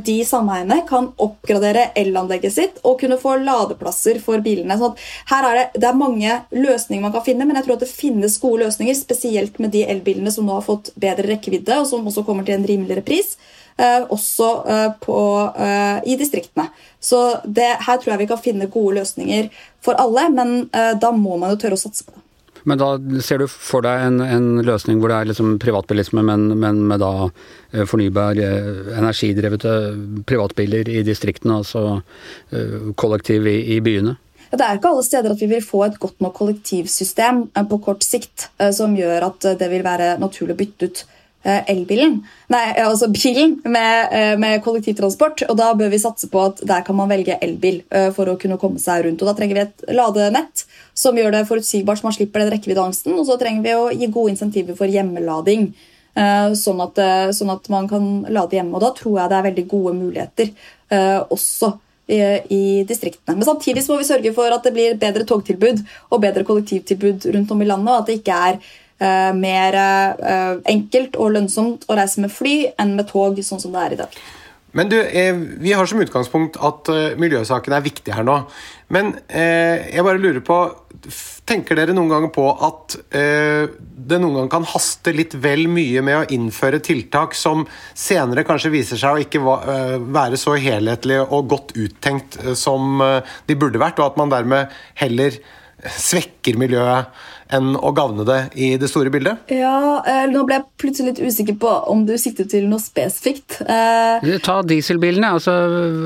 de 0.07 0.17
sameiene 0.27 0.81
kan 0.89 1.11
oppgradere 1.21 1.89
elanlegget 1.99 2.55
sitt 2.55 2.79
og 2.87 3.01
kunne 3.03 3.19
få 3.21 3.35
ladeplasser 3.43 4.21
for 4.23 4.43
bilene. 4.45 4.79
Så 4.79 4.93
her 5.33 5.49
er 5.49 5.59
det, 5.59 5.67
det 5.83 5.91
er 5.91 5.99
mange 5.99 6.39
løsninger 6.55 7.03
man 7.05 7.15
kan 7.17 7.27
finne, 7.27 7.49
men 7.49 7.59
jeg 7.59 7.67
tror 7.67 7.79
at 7.81 7.85
det 7.85 7.91
finnes 7.91 8.39
gode 8.43 8.63
løsninger, 8.63 8.95
spesielt 8.99 9.59
med 9.63 9.75
de 9.75 9.85
elbilene 9.91 10.33
som 10.35 10.47
nå 10.47 10.61
har 10.61 10.67
fått 10.67 10.93
bedre 11.01 11.27
rekkevidde, 11.35 11.83
og 11.83 11.91
som 11.91 12.07
også 12.07 12.25
kommer 12.27 12.47
til 12.47 12.59
en 12.59 12.69
rimeligere 12.69 13.05
pris. 13.07 13.35
Uh, 13.75 14.05
også 14.15 14.49
uh, 14.71 14.91
på, 15.03 15.21
uh, 15.59 15.99
i 16.07 16.15
distriktene. 16.15 16.69
Så 17.03 17.41
det, 17.43 17.73
her 17.83 17.99
tror 17.99 18.13
jeg 18.13 18.21
vi 18.21 18.29
kan 18.31 18.39
finne 18.39 18.69
gode 18.71 19.01
løsninger 19.01 19.49
for 19.83 19.99
alle, 19.99 20.29
men 20.33 20.53
da 20.73 21.11
må 21.13 21.35
man 21.37 21.51
jo 21.53 21.59
tørre 21.61 21.77
å 21.77 21.83
satse 21.83 22.07
på 22.07 22.15
det. 22.15 22.23
Men 22.65 22.81
da 22.81 22.95
ser 23.21 23.43
du 23.43 23.49
for 23.51 23.85
deg 23.85 24.07
en, 24.07 24.23
en 24.25 24.47
løsning 24.65 25.03
hvor 25.03 25.13
det 25.13 25.19
er 25.19 25.29
liksom 25.29 25.59
privatbilisme, 25.61 26.23
men, 26.25 26.47
men 26.63 26.81
med 26.89 27.03
da 27.05 27.27
fornybar 27.91 28.41
energidrevete 28.41 29.75
privatbiler 30.25 30.89
i 30.89 31.03
distriktene, 31.05 31.61
altså 31.61 31.99
kollektiv 32.97 33.51
i, 33.53 33.59
i 33.77 33.83
byene? 33.85 34.17
Det 34.55 34.63
er 34.63 34.79
ikke 34.79 34.93
alle 34.93 35.05
steder 35.05 35.35
at 35.35 35.43
vi 35.43 35.49
vil 35.51 35.65
få 35.65 35.85
et 35.87 35.99
godt 36.01 36.21
nok 36.23 36.37
kollektivsystem 36.39 37.45
eh, 37.55 37.67
på 37.71 37.81
kort 37.85 38.05
sikt 38.07 38.49
eh, 38.59 38.71
som 38.77 38.95
gjør 38.97 39.31
at 39.31 39.49
det 39.61 39.71
vil 39.73 39.85
være 39.87 40.15
naturlig 40.23 40.55
å 40.55 40.61
bytte 40.61 40.91
ut 40.91 41.05
elbilen, 41.45 42.17
nei, 42.49 42.63
altså 42.81 43.11
bilen 43.13 43.59
med, 43.69 44.15
med, 44.41 44.63
kollektivtransport. 44.65 45.45
og 45.49 45.59
Da 45.61 45.71
bør 45.77 45.93
vi 45.93 46.01
satse 46.01 46.31
på 46.33 46.41
at 46.49 46.63
der 46.65 46.85
kan 46.87 46.97
man 46.97 47.11
velge 47.13 47.37
elbil 47.45 47.83
for 48.17 48.33
å 48.33 48.39
kunne 48.41 48.57
komme 48.61 48.81
seg 48.83 49.05
rundt. 49.05 49.23
og 49.23 49.29
Da 49.29 49.37
trenger 49.39 49.59
vi 49.59 49.65
et 49.67 49.85
ladenett 49.93 50.65
som 50.97 51.17
gjør 51.19 51.37
det 51.37 51.45
forutsigbart, 51.51 52.01
så 52.01 52.09
man 52.09 52.17
slipper 52.17 52.45
den 52.45 52.55
rekkeviddeangsten. 52.55 53.13
Og 53.19 53.29
så 53.29 53.37
trenger 53.41 53.67
vi 53.67 53.77
å 53.77 53.91
gi 53.93 54.09
gode 54.09 54.33
insentiver 54.33 54.79
for 54.79 54.89
hjemmelading. 54.89 55.73
Sånn 56.15 56.81
at, 56.85 57.01
sånn 57.35 57.53
at, 57.53 57.69
man 57.73 57.89
kan 57.91 58.05
lade 58.33 58.57
hjemme. 58.57 58.77
og 58.79 58.85
Da 58.87 58.95
tror 58.97 59.19
jeg 59.21 59.33
det 59.33 59.39
er 59.39 59.49
veldig 59.51 59.67
gode 59.69 59.97
muligheter 59.99 60.55
også 61.35 61.75
i, 62.07 62.21
i, 62.49 62.85
distriktene. 62.89 63.37
Men 63.37 63.47
samtidig 63.49 63.85
må 63.89 63.99
vi 64.01 64.09
sørge 64.09 64.33
for 64.37 64.53
at 64.53 64.67
det 64.67 64.75
blir 64.77 64.97
bedre 65.01 65.27
togtilbud 65.29 65.83
og 66.11 66.23
bedre 66.23 66.45
kollektivtilbud 66.47 67.29
rundt 67.37 67.55
om 67.55 67.63
i 67.63 67.69
landet, 67.69 67.93
og 67.93 68.03
at 68.03 68.11
det 68.11 68.19
ikke 68.21 68.41
er 68.49 68.59
uh, 69.03 69.33
mer 69.37 69.81
uh, 69.81 70.63
enkelt 70.71 71.19
og 71.19 71.35
lønnsomt 71.37 71.89
å 71.89 71.99
reise 71.99 72.23
med 72.25 72.33
fly 72.33 72.57
enn 72.79 72.97
med 72.99 73.11
tog, 73.11 73.41
sånn 73.43 73.63
som 73.63 73.75
det 73.75 73.85
er 73.85 73.97
i 73.97 74.03
dag. 74.05 74.19
Men 74.75 74.89
du, 74.91 75.01
eh, 75.01 75.35
Vi 75.35 75.73
har 75.73 75.87
som 75.87 76.01
utgangspunkt 76.03 76.57
at 76.59 76.89
miljøsakene 77.19 77.79
er 77.79 77.85
viktig 77.85 78.15
her 78.15 78.27
nå. 78.27 78.41
Men 78.91 79.15
eh, 79.29 79.95
jeg 79.95 80.05
bare 80.07 80.21
lurer 80.21 80.43
på 80.45 80.59
Tenker 81.45 81.77
dere 81.77 81.93
noen 81.93 82.09
ganger 82.09 82.31
på 82.33 82.45
at 82.65 82.95
eh, 83.13 83.67
det 83.69 84.19
noen 84.23 84.39
ganger 84.39 84.53
kan 84.55 84.69
haste 84.71 85.13
litt 85.13 85.35
vel 85.37 85.67
mye 85.69 86.01
med 86.01 86.17
å 86.17 86.29
innføre 86.33 86.81
tiltak 86.81 87.37
som 87.37 87.67
senere 87.93 88.47
kanskje 88.49 88.73
viser 88.73 89.01
seg 89.01 89.13
å 89.19 89.21
ikke 89.27 89.43
va 89.45 89.59
være 90.17 90.39
så 90.41 90.55
helhetlige 90.57 91.27
og 91.27 91.51
godt 91.53 91.75
uttenkt 91.77 92.39
som 92.57 92.97
de 93.05 93.59
burde 93.61 93.83
vært, 93.83 94.01
og 94.01 94.15
at 94.15 94.19
man 94.23 94.33
dermed 94.33 94.73
heller 94.97 95.37
svekker 95.85 96.59
miljøet 96.61 97.13
enn 97.55 97.75
å 97.77 97.91
gavne 97.95 98.25
det 98.27 98.39
i 98.57 98.71
det 98.81 98.89
store 98.91 99.13
bildet? 99.13 99.51
Ja, 99.53 100.01
Nå 100.31 100.45
ble 100.49 100.59
jeg 100.59 100.67
plutselig 100.81 101.13
litt 101.13 101.25
usikker 101.29 101.59
på 101.61 101.73
om 101.93 102.07
du 102.09 102.15
sikter 102.21 102.49
til 102.51 102.69
noe 102.71 102.83
spesifikt. 102.83 103.61
Ta 104.47 104.57
dieselbilene. 104.67 105.35
altså 105.37 105.53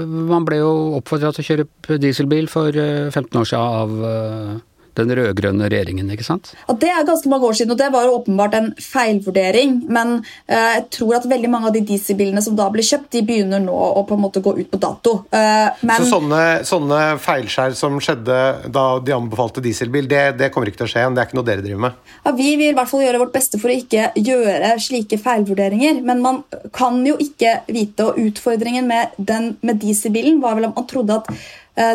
Man 0.09 0.47
ble 0.49 0.61
jo 0.61 0.73
oppfordra 0.99 1.31
til 1.37 1.45
å 1.45 1.49
kjøre 1.49 2.01
dieselbil 2.03 2.51
for 2.51 2.75
15 2.75 3.39
år 3.39 3.49
siden 3.53 3.79
av 3.83 4.65
den 4.99 5.13
rød-grønne 5.17 5.69
regjeringen, 5.71 6.11
ikke 6.15 6.27
sant? 6.27 6.53
Ja, 6.67 6.77
Det 6.79 6.91
er 6.93 7.07
ganske 7.07 7.31
mange 7.31 7.49
år 7.49 7.59
siden, 7.59 7.75
og 7.75 7.81
det 7.81 7.91
var 7.95 8.07
jo 8.07 8.17
åpenbart 8.19 8.57
en 8.59 8.71
feilvurdering. 8.83 9.79
Men 9.89 10.19
eh, 10.47 10.79
jeg 10.79 10.85
tror 10.99 11.19
at 11.19 11.29
veldig 11.31 11.51
mange 11.53 11.71
av 11.71 11.77
de 11.77 11.85
dieselbilene 11.89 12.43
som 12.45 12.57
da 12.59 12.69
ble 12.73 12.85
kjøpt, 12.85 13.11
de 13.15 13.25
begynner 13.27 13.63
nå 13.65 13.75
å 13.75 14.05
på 14.09 14.17
en 14.17 14.25
måte 14.25 14.43
gå 14.45 14.55
ut 14.59 14.71
på 14.71 14.81
dato. 14.83 15.15
Eh, 15.35 15.69
men... 15.81 15.97
Så 16.03 16.11
sånne, 16.15 16.43
sånne, 16.69 17.03
feilskjær 17.23 17.77
som 17.79 17.99
skjedde 18.03 18.39
da 18.75 18.87
de 19.05 19.17
anbefalte 19.17 19.65
dieselbil, 19.65 20.09
det, 20.11 20.25
det, 20.41 20.51
kommer 20.55 20.71
ikke 20.71 20.83
til 20.83 20.89
å 20.89 20.93
skje 20.95 21.05
igjen? 21.05 21.17
Det 21.17 21.25
er 21.25 21.31
ikke 21.31 21.41
noe 21.41 21.49
dere 21.49 21.65
driver 21.65 21.85
med? 21.89 22.03
Ja, 22.25 22.35
Vi 22.39 22.51
vil 22.61 22.73
i 22.73 22.77
hvert 22.79 22.91
fall 22.91 23.05
gjøre 23.07 23.23
vårt 23.25 23.37
beste 23.37 23.61
for 23.63 23.73
å 23.73 23.79
ikke 23.79 24.11
gjøre 24.19 24.75
slike 24.83 25.21
feilvurderinger. 25.23 26.03
Men 26.09 26.25
man 26.25 26.43
kan 26.77 27.01
jo 27.07 27.17
ikke 27.23 27.61
vite, 27.71 28.09
og 28.09 28.21
utfordringen 28.23 28.89
med, 28.89 29.17
den, 29.19 29.55
med 29.63 29.81
dieselbilen 29.83 30.43
var 30.43 30.59
vel 30.59 30.71
om 30.71 30.77
man 30.77 30.87
trodde 30.89 31.23
at 31.23 31.33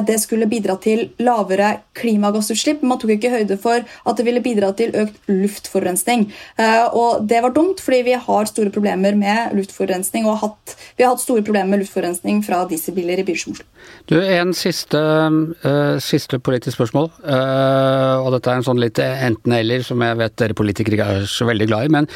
det 0.07 0.15
skulle 0.21 0.47
bidra 0.47 0.77
til 0.79 1.09
lavere 1.19 1.73
klimagassutslipp. 1.97 2.83
Man 2.87 2.99
tok 3.01 3.15
ikke 3.17 3.31
høyde 3.33 3.57
for 3.61 3.83
at 3.83 4.19
det 4.19 4.25
ville 4.27 4.43
bidra 4.43 4.71
til 4.77 4.93
økt 4.95 5.17
luftforurensning. 5.29 6.27
Eh, 6.57 6.85
og 6.95 7.25
det 7.29 7.41
var 7.43 7.53
dumt, 7.55 7.81
fordi 7.83 8.01
vi 8.07 8.15
har 8.27 8.49
store 8.49 8.71
problemer 8.73 9.17
med 9.17 9.55
luftforurensning, 9.57 10.27
og 10.27 10.57
vi 10.97 11.03
har 11.03 11.13
hatt 11.13 11.23
store 11.23 11.43
problemer 11.45 11.73
med 11.73 11.83
luftforurensning 11.83 12.41
fra 12.45 12.63
dieselbiler 12.69 13.21
i 13.21 13.27
byer 13.27 13.41
som 13.43 13.55
Oslo. 13.55 13.67
Du, 14.07 14.15
En 14.23 14.53
siste, 14.55 14.97
uh, 14.97 15.99
siste 15.99 16.39
politisk 16.39 16.77
spørsmål. 16.77 17.11
Uh, 17.23 18.23
og 18.23 18.31
dette 18.35 18.49
er 18.49 18.61
en 18.61 18.65
sånn 18.65 18.81
litt 18.81 18.99
enten-eller, 18.99 19.83
som 19.83 20.01
jeg 20.01 20.19
vet 20.19 20.37
dere 20.39 20.57
politikere 20.57 20.97
ikke 20.97 21.11
er 21.19 21.29
så 21.29 21.47
veldig 21.49 21.69
glad 21.69 21.85
i. 21.85 21.93
men 21.99 22.11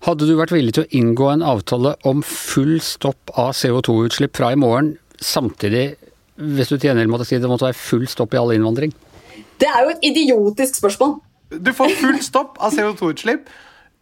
hadde 0.00 0.24
du 0.24 0.32
vært 0.32 0.54
villig 0.54 0.72
til 0.72 0.86
å 0.86 0.92
inngå 0.96 1.26
en 1.28 1.42
avtale 1.44 1.90
om 2.08 2.22
full 2.24 2.78
stopp 2.80 3.34
av 3.36 3.52
CO2-utslipp 3.52 4.38
fra 4.38 4.54
i 4.54 4.56
morgen, 4.56 4.94
samtidig 5.20 5.90
hvis 6.40 6.70
du 6.70 6.76
til 6.76 6.88
gjengjeld 6.90 7.12
måtte 7.12 7.28
si 7.28 7.38
det 7.40 7.50
måtte 7.50 7.68
være 7.68 7.78
full 7.78 8.06
stopp 8.10 8.34
i 8.34 8.40
all 8.40 8.54
innvandring? 8.54 8.94
Det 9.60 9.68
er 9.68 9.84
jo 9.84 9.92
et 9.92 10.06
idiotisk 10.08 10.80
spørsmål. 10.80 11.18
Du 11.50 11.72
får 11.76 11.96
full 12.00 12.20
stopp 12.24 12.60
av 12.62 12.72
CO2-utslipp, 12.74 13.48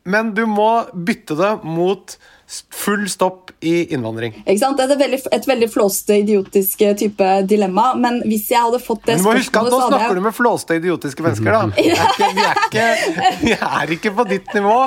men 0.09 0.33
du 0.37 0.45
må 0.49 0.71
bytte 0.95 1.37
det 1.39 1.53
mot 1.67 2.15
full 2.49 3.05
stopp 3.13 3.51
i 3.61 3.95
innvandring. 3.95 4.33
Ikke 4.47 4.61
sant? 4.63 4.79
Det 4.79 4.87
er 4.87 4.95
et 4.95 5.03
veldig, 5.03 5.19
et 5.37 5.47
veldig 5.51 5.69
flåste, 5.69 6.17
idiotisk 6.23 6.85
eh, 6.87 6.95
type 6.97 7.27
dilemma. 7.51 7.91
Men 8.01 8.23
hvis 8.25 8.47
jeg 8.55 8.63
hadde 8.65 8.81
fått 8.81 9.05
det 9.05 9.19
spørsmålet 9.19 9.45
huske 9.45 9.61
at 9.61 9.69
Nå 9.69 9.81
snakker 9.83 10.05
jeg... 10.07 10.17
du 10.17 10.25
med 10.25 10.37
flåste, 10.37 10.79
idiotiske 10.81 11.27
mennesker, 11.27 11.59
da. 11.59 11.63
Vi 11.77 11.93
er, 11.93 12.05
ikke, 12.07 12.31
vi, 12.39 12.47
er 12.47 12.63
ikke, 12.65 13.33
vi 13.43 13.55
er 13.59 13.95
ikke, 13.99 14.15
på 14.17 14.27
ditt 14.33 14.53
nivå. 14.57 14.79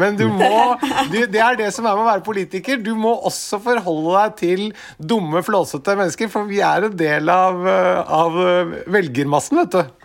Men 0.00 0.18
du 0.18 0.26
må 0.32 0.50
du, 1.12 1.20
Det 1.30 1.42
er 1.46 1.60
det 1.60 1.70
som 1.76 1.86
er 1.86 1.94
med 1.94 2.02
å 2.02 2.08
være 2.08 2.26
politiker. 2.26 2.82
Du 2.82 2.94
må 2.98 3.14
også 3.30 3.62
forholde 3.62 4.16
deg 4.18 4.38
til 4.42 4.64
dumme, 4.98 5.44
flåsete 5.46 5.94
mennesker, 6.00 6.32
for 6.32 6.50
vi 6.50 6.64
er 6.66 6.88
en 6.88 6.96
del 6.98 7.30
av, 7.30 7.62
av 8.24 8.40
velgermassen, 8.90 9.62
vet 9.62 9.78
du. 9.78 10.03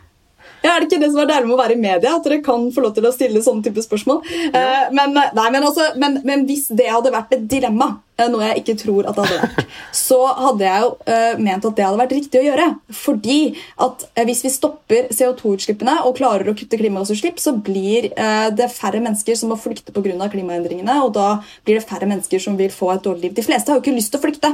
Ja, 0.69 0.75
er 0.75 0.83
det 0.83 0.91
ikke 0.91 1.01
det 1.01 1.09
som 1.09 1.23
er 1.23 1.29
deilig 1.31 1.47
med 1.49 1.55
å 1.55 1.63
være 1.63 1.73
i 1.73 1.81
media? 1.81 2.11
At 2.13 2.27
dere 2.27 2.43
kan 2.45 2.67
få 2.73 2.83
lov 2.83 2.91
til 2.93 3.07
å 3.09 3.11
stille 3.13 3.41
sånne 3.41 3.65
type 3.65 3.81
spørsmål? 3.81 4.19
Ja. 4.53 4.61
Uh, 4.61 4.91
men, 4.93 5.15
nei, 5.17 5.47
men, 5.55 5.63
altså, 5.65 5.87
men, 5.97 6.19
men, 6.27 6.43
hvis 6.45 6.67
det 6.77 6.91
hadde 6.91 7.09
vært 7.13 7.33
et 7.33 7.47
dilemma, 7.49 7.87
uh, 8.19 8.27
noe 8.29 8.51
jeg 8.51 8.61
ikke 8.61 8.75
tror 8.83 9.09
at 9.09 9.17
det 9.17 9.25
hadde 9.25 9.39
vært, 9.47 9.73
så 10.03 10.19
hadde 10.37 10.67
jeg 10.67 10.85
jo 10.85 10.91
uh, 11.09 11.41
ment 11.41 11.65
at 11.71 11.79
det 11.79 11.87
hadde 11.87 12.01
vært 12.03 12.15
riktig 12.19 12.41
å 12.41 12.45
gjøre. 12.45 12.67
Fordi 12.99 13.39
at 13.87 14.05
hvis 14.29 14.45
vi 14.45 14.53
stopper 14.53 15.09
CO2-utslippene 15.09 15.97
og 16.03 16.19
klarer 16.21 16.51
å 16.51 16.55
kutte 16.59 16.77
klimagassutslipp, 16.77 17.41
så 17.41 17.55
blir 17.57 18.11
det 18.53 18.69
færre 18.73 19.01
mennesker 19.01 19.37
som 19.39 19.49
må 19.49 19.57
flykte 19.57 19.93
pga. 19.95 20.29
klimaendringene, 20.29 21.01
og 21.01 21.15
da 21.17 21.29
blir 21.65 21.79
det 21.79 21.87
færre 21.89 22.09
mennesker 22.09 22.41
som 22.43 22.57
vil 22.59 22.69
få 22.73 22.93
et 22.93 23.05
dårlig 23.05 23.29
liv. 23.29 23.37
De 23.39 23.45
fleste 23.45 23.71
har 23.71 23.79
jo 23.79 23.85
ikke 23.85 23.97
lyst 23.97 24.13
til 24.13 24.21
å 24.21 24.25
flykte. 24.27 24.53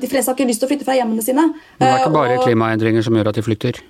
De 0.00 0.08
fleste 0.08 0.30
har 0.30 0.38
ikke 0.38 0.48
lyst 0.48 0.62
til 0.62 0.68
å 0.68 0.70
flytte 0.70 0.88
fra 0.88 0.96
hjemmene 0.96 1.24
sine. 1.24 1.50
Men 1.76 1.84
det 1.84 1.90
er 1.90 2.04
ikke 2.06 2.16
bare 2.16 2.38
og... 2.38 2.44
klimaendringer 2.46 3.04
som 3.04 3.18
gjør 3.18 3.32
at 3.32 3.40
de 3.40 3.44
flykter? 3.44 3.82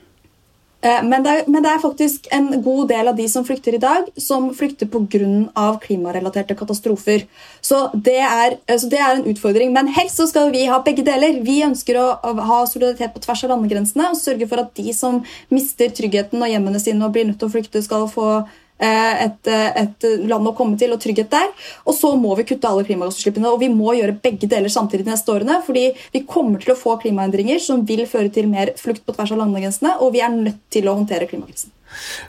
Eh, 0.82 1.02
men 1.04 1.24
det, 1.24 1.30
er, 1.30 1.48
men 1.50 1.60
det, 1.62 1.70
er, 1.70 1.82
faktisk 1.82 2.28
en 2.32 2.48
god 2.64 2.88
del 2.88 3.10
av 3.10 3.16
de 3.18 3.26
som 3.28 3.44
flykter 3.44 3.76
i 3.76 3.82
dag, 3.82 4.06
som 4.16 4.48
flykter 4.56 4.88
pga. 4.88 5.66
klimarelaterte 5.82 6.56
katastrofer. 6.56 7.26
Så 7.60 7.90
det, 7.94 8.20
er, 8.24 8.56
så 8.78 8.88
det, 8.88 8.98
er, 8.98 9.18
en 9.18 9.28
utfordring. 9.28 9.74
Men 9.76 9.92
helst 9.92 10.16
så 10.16 10.26
skal 10.30 10.50
vi 10.54 10.64
ha 10.70 10.80
begge 10.84 11.04
deler. 11.04 11.42
Vi 11.44 11.60
ønsker 11.66 12.00
å 12.00 12.08
ha 12.22 12.62
solidaritet 12.66 13.12
på 13.14 13.24
tvers 13.26 13.44
av 13.44 13.54
landegrensene 13.54 14.08
og 14.10 14.20
sørge 14.20 14.48
for 14.48 14.64
at 14.64 14.72
de 14.78 14.96
som 14.96 15.20
mister 15.52 15.92
tryggheten 15.92 16.40
og 16.40 16.50
hjemmene 16.50 16.80
sine 16.80 17.04
og 17.04 17.14
blir 17.14 17.28
nødt 17.28 17.40
til 17.42 17.50
å 17.50 17.54
flykte, 17.58 17.84
skal 17.84 18.08
få 18.08 18.30
Eh, 18.40 18.59
et, 18.80 19.50
eh, 19.50 19.82
et, 19.82 20.06
land 20.30 20.48
å 20.48 20.54
komme 20.56 20.78
til 20.80 20.94
og 20.94 21.00
trygghet 21.02 21.30
der. 21.32 21.50
Og 21.84 21.96
så 21.96 22.12
må 22.18 22.34
vi 22.38 22.46
kutte 22.48 22.68
alle 22.68 22.86
klimagassutslippene. 22.88 23.50
Og 23.52 23.60
vi 23.60 23.70
må 23.72 23.94
gjøre 23.98 24.18
begge 24.22 24.48
deler 24.50 24.72
samtidig 24.72 25.04
de 25.04 25.14
neste 25.14 25.32
årene. 25.32 25.60
fordi 25.66 25.94
vi 26.12 26.24
kommer 26.24 26.60
til 26.60 26.74
å 26.74 26.78
få 26.78 26.96
klimaendringer 27.00 27.60
som 27.60 27.84
vil 27.84 28.06
føre 28.06 28.32
til 28.32 28.48
mer 28.48 28.72
flukt 28.76 29.04
på 29.04 29.14
tvers 29.14 29.32
av 29.32 29.38
landegrensene, 29.38 30.00
og 30.00 30.12
vi 30.12 30.20
er 30.20 30.30
nødt 30.30 30.60
til 30.70 30.88
å 30.88 30.94
håndtere 30.94 31.28
klimakrisen. 31.28 31.70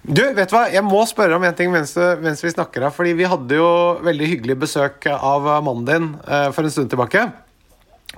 Du, 0.04 0.24
vet 0.34 0.50
du 0.50 0.56
hva? 0.56 0.66
Jeg 0.74 0.84
må 0.84 1.06
spørre 1.06 1.38
om 1.38 1.44
en 1.44 1.56
ting 1.56 1.72
mens, 1.72 1.96
mens 1.96 2.42
vi 2.44 2.50
snakker 2.50 2.82
her. 2.82 2.92
fordi 2.92 3.14
Vi 3.14 3.30
hadde 3.30 3.56
jo 3.56 4.02
veldig 4.02 4.28
hyggelig 4.28 4.58
besøk 4.66 5.08
av 5.08 5.46
mannen 5.64 5.86
din 5.86 6.12
eh, 6.28 6.52
for 6.52 6.64
en 6.64 6.74
stund 6.74 6.90
tilbake. 6.90 7.30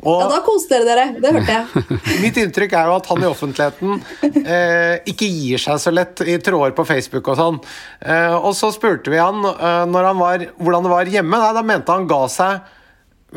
Og 0.02 0.24
ja, 0.24 0.30
Da 0.32 0.40
koste 0.46 0.80
dere 0.80 0.88
dere. 0.90 1.22
Det 1.22 1.34
hørte 1.36 1.54
jeg. 1.54 1.98
Mitt 2.24 2.38
inntrykk 2.42 2.74
er 2.80 2.90
jo 2.90 2.96
at 2.98 3.10
han 3.12 3.22
i 3.22 3.28
offentligheten 3.30 4.00
eh, 4.42 4.96
ikke 5.12 5.30
gir 5.30 5.62
seg 5.62 5.82
så 5.84 5.94
lett 5.94 6.24
i 6.26 6.40
tråder 6.42 6.74
på 6.78 6.86
Facebook 6.90 7.30
og 7.30 7.38
sånn. 7.38 7.60
Eh, 8.02 8.34
og 8.34 8.56
så 8.58 8.72
spurte 8.74 9.14
vi 9.14 9.22
han, 9.22 9.44
eh, 9.54 9.84
han 9.86 10.24
var, 10.24 10.48
hvordan 10.58 10.88
det 10.88 10.96
var 10.96 11.14
hjemme. 11.14 11.44
Nei, 11.44 11.52
da 11.60 11.66
mente 11.68 11.94
han 11.94 12.10
ga 12.10 12.24
seg 12.32 12.74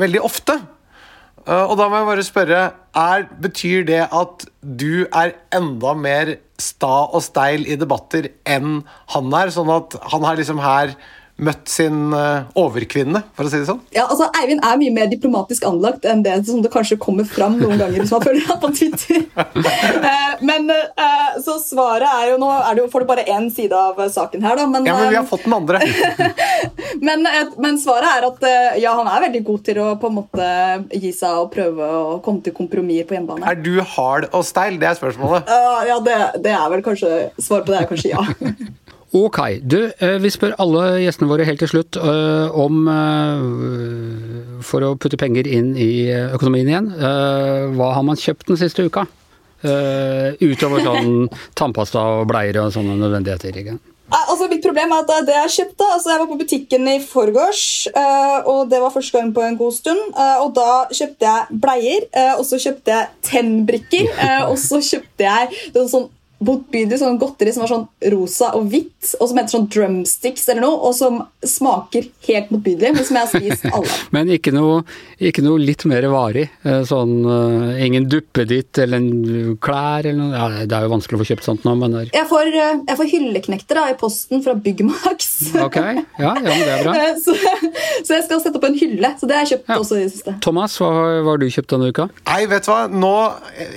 veldig 0.01 0.25
ofte. 0.25 0.57
Eh, 1.47 1.63
og 1.63 1.77
da 1.79 1.91
må 1.91 2.01
jeg 2.01 2.09
bare 2.09 2.27
spørre 2.27 2.63
er, 2.97 3.29
Betyr 3.43 3.85
det 3.87 4.03
at 4.09 4.49
du 4.61 5.07
er 5.07 5.37
enda 5.55 5.93
mer 5.99 6.39
sta 6.59 7.05
og 7.13 7.21
steil 7.23 7.67
i 7.69 7.77
debatter 7.79 8.33
enn 8.49 8.81
han 9.13 9.39
er? 9.39 9.53
Sånn 9.55 9.71
at 9.71 9.99
han 10.15 10.27
er 10.27 10.41
liksom 10.41 10.63
her 10.65 10.97
møtt 11.37 11.69
sin 11.69 12.15
uh, 12.17 12.49
overkvinne, 12.57 13.21
for 13.37 13.45
å 13.45 13.51
si 13.53 13.59
det 13.61 13.69
sånn? 13.69 13.83
Ja, 13.93 14.07
altså 14.09 14.31
Eivind 14.41 14.63
er 14.65 14.79
mye 14.81 14.93
mer 14.95 15.09
diplomatisk 15.11 15.67
anlagt 15.69 16.07
enn 16.09 16.23
det 16.25 16.39
som 16.49 16.63
det 16.65 16.71
kanskje 16.73 16.97
kommer 17.01 17.29
fram 17.29 17.59
noen 17.61 17.77
ganger 17.83 18.01
hvis 18.01 18.13
man 18.15 18.25
følger 18.25 18.47
ham 18.49 18.61
på 18.63 18.71
Twitter. 18.79 19.27
uh, 19.37 20.33
men 20.49 20.71
uh, 20.73 21.37
Så 21.45 21.59
svaret 21.61 22.09
er 22.09 22.31
jo 22.33 22.39
Nå 22.41 22.49
er 22.55 22.77
det 22.77 22.85
jo, 22.85 22.89
får 22.93 23.05
du 23.05 23.09
bare 23.11 23.27
én 23.33 23.51
side 23.53 23.77
av 23.77 24.01
saken 24.13 24.45
her, 24.47 24.57
da. 24.57 24.65
Men, 24.71 24.89
ja, 24.89 24.97
men 24.97 25.13
vi 25.13 25.19
har 25.19 25.27
fått 25.29 25.45
den 25.45 25.57
andre. 25.57 25.81
men, 27.07 27.29
men, 27.61 27.79
svaret 27.81 28.09
er 28.11 28.27
at 28.31 28.49
ja, 28.81 28.95
han 28.97 29.09
er 29.11 29.27
veldig 29.27 29.43
god 29.47 29.63
til 29.69 29.81
å 29.83 29.87
på 30.01 30.11
en 30.11 30.17
måte 30.19 30.49
gi 30.93 31.13
seg 31.17 31.43
og 31.43 31.53
prøve 31.53 31.91
å 32.01 32.19
komme 32.25 32.45
til 32.45 32.57
kompromisser 32.57 33.09
på 33.09 33.17
hjemmebane. 33.17 33.45
Er 33.49 33.61
du 33.61 33.81
hard 33.97 34.29
og 34.33 34.45
steil? 34.47 34.81
Det 34.81 34.89
er 34.91 34.99
spørsmålet. 34.99 35.53
ja, 35.89 36.01
det, 36.05 36.17
det 36.45 36.57
er 36.57 36.67
vel 36.73 36.85
kanskje 36.85 37.15
Svaret 37.37 37.67
på 37.67 37.75
det 37.75 37.81
er 37.83 37.89
kanskje 37.91 38.13
ja. 38.13 38.25
Ok. 39.17 39.41
Du, 39.63 39.79
eh, 39.99 40.17
vi 40.21 40.31
spør 40.33 40.57
alle 40.61 40.85
gjestene 41.01 41.31
våre 41.31 41.47
helt 41.49 41.61
til 41.63 41.71
slutt 41.73 41.97
eh, 41.97 42.57
om 42.61 42.85
eh, 42.93 44.61
For 44.67 44.85
å 44.85 44.95
putte 45.01 45.19
penger 45.21 45.49
inn 45.49 45.73
i 45.81 46.09
økonomien 46.13 46.69
igjen. 46.69 46.91
Hva 47.77 47.93
har 47.97 48.05
man 48.05 48.19
kjøpt 48.21 48.51
den 48.51 48.61
siste 48.61 48.87
uka? 48.87 49.07
Utover 49.67 50.83
sånn 50.85 51.29
tannpasta 51.59 52.03
og 52.19 52.27
bleier 52.31 52.59
og 52.61 52.73
sånne 52.75 52.97
nødvendigheter. 53.01 53.57
ikke? 53.63 53.77
Altså, 54.07 54.47
mitt 54.51 54.63
problem 54.63 54.93
er 54.95 55.05
at 55.05 55.27
det 55.27 55.35
jeg 55.35 55.53
kjøpte 55.55 55.87
altså 55.95 56.13
Jeg 56.13 56.21
var 56.21 56.29
på 56.31 56.39
butikken 56.41 56.91
i 56.93 56.97
forgårs, 57.03 57.63
og 58.47 58.69
det 58.71 58.79
var 58.83 58.95
første 58.95 59.19
gang 59.19 59.33
på 59.35 59.43
en 59.43 59.59
god 59.59 59.75
stund. 59.75 60.03
Og 60.45 60.53
da 60.59 60.69
kjøpte 60.91 61.31
jeg 61.31 61.61
bleier, 61.65 62.07
og 62.37 62.45
så 62.49 62.61
kjøpte 62.63 62.95
jeg 62.95 63.11
tennbrikker, 63.31 64.13
og 64.51 64.59
så 64.63 64.83
kjøpte 64.83 65.27
jeg 65.27 65.87
sånn 65.95 66.11
motbydelig 66.45 66.99
sånn 67.01 67.17
godteri 67.21 67.53
som 67.55 67.65
var 67.65 67.71
sånn 67.71 67.87
rosa 68.13 68.51
og 68.59 68.67
hvitt, 68.69 69.15
og 69.17 69.31
som 69.31 69.39
heter 69.41 69.55
sånn 69.55 69.69
drumsticks 69.73 70.45
eller 70.53 70.67
noe, 70.67 70.77
og 70.89 70.93
som 70.97 71.23
smaker 71.41 72.11
helt 72.27 72.51
motbydelig, 72.53 72.93
men 72.93 73.07
som 73.09 73.17
jeg 73.17 73.25
har 73.25 73.33
spist 73.33 73.69
alle. 73.77 73.95
men 74.13 74.33
ikke 74.37 74.53
noe, 74.53 74.83
ikke 75.17 75.45
noe, 75.47 75.63
litt 75.63 75.87
mer 75.89 76.05
varig? 76.13 76.45
Eh, 76.67 76.83
sånn 76.87 77.15
uh, 77.25 77.81
ingen 77.83 78.09
duppeditt 78.13 78.83
eller 78.83 79.01
en 79.01 79.57
klær 79.63 80.05
eller 80.05 80.19
noe? 80.21 80.35
Ja, 80.37 80.67
det 80.69 80.77
er 80.77 80.87
jo 80.87 80.93
vanskelig 80.93 81.19
å 81.19 81.23
få 81.23 81.29
kjøpt 81.31 81.49
sånt 81.49 81.65
nå, 81.67 81.75
men 81.81 81.97
der. 81.97 82.13
Jeg 82.13 82.29
får, 82.29 82.53
jeg 82.53 82.99
får 83.01 83.11
hylleknekter 83.15 83.81
da, 83.81 83.87
i 83.95 83.99
posten 83.99 84.45
fra 84.45 84.57
Byggmax. 84.61 85.31
ok, 85.67 85.81
ja, 85.81 85.97
ja, 86.21 86.35
men 86.37 86.53
det 86.53 86.77
er 86.77 86.85
bra. 86.85 87.09
så, 87.25 87.33
så, 88.03 88.19
jeg 88.19 88.27
skal 88.29 88.45
sette 88.45 88.61
opp 88.61 88.69
en 88.69 88.77
hylle, 88.77 89.15
så 89.17 89.31
det 89.31 89.39
har 89.39 89.47
jeg 89.47 89.57
kjøpt 89.57 89.73
ja. 89.73 89.81
også 89.81 89.97
i 89.97 90.05
det 90.05 90.13
siste. 90.13 90.37
Thomas, 90.45 90.77
hva, 90.83 90.93
hva 91.25 91.33
har 91.33 91.41
du 91.41 91.49
kjøpt 91.49 91.73
denne 91.73 91.91
uka? 91.97 92.11
Nei, 92.29 92.43
vet 92.53 92.69
du 92.69 92.73
hva, 92.75 92.85
nå 92.93 93.15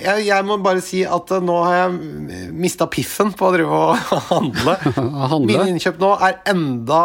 jeg, 0.04 0.28
jeg 0.28 0.48
må 0.48 0.60
bare 0.64 0.84
si 0.84 1.06
at 1.08 1.32
nå 1.46 1.58
har 1.64 1.78
jeg 1.86 2.49
mista 2.54 2.88
piffen 2.92 3.34
på 3.38 3.50
å 3.50 3.56
drive 3.56 3.82
og 3.82 4.14
handle. 4.32 4.78
handle. 5.34 5.50
Mine 5.50 5.74
innkjøp 5.74 6.00
nå 6.02 6.14
er 6.28 6.40
enda 6.54 7.02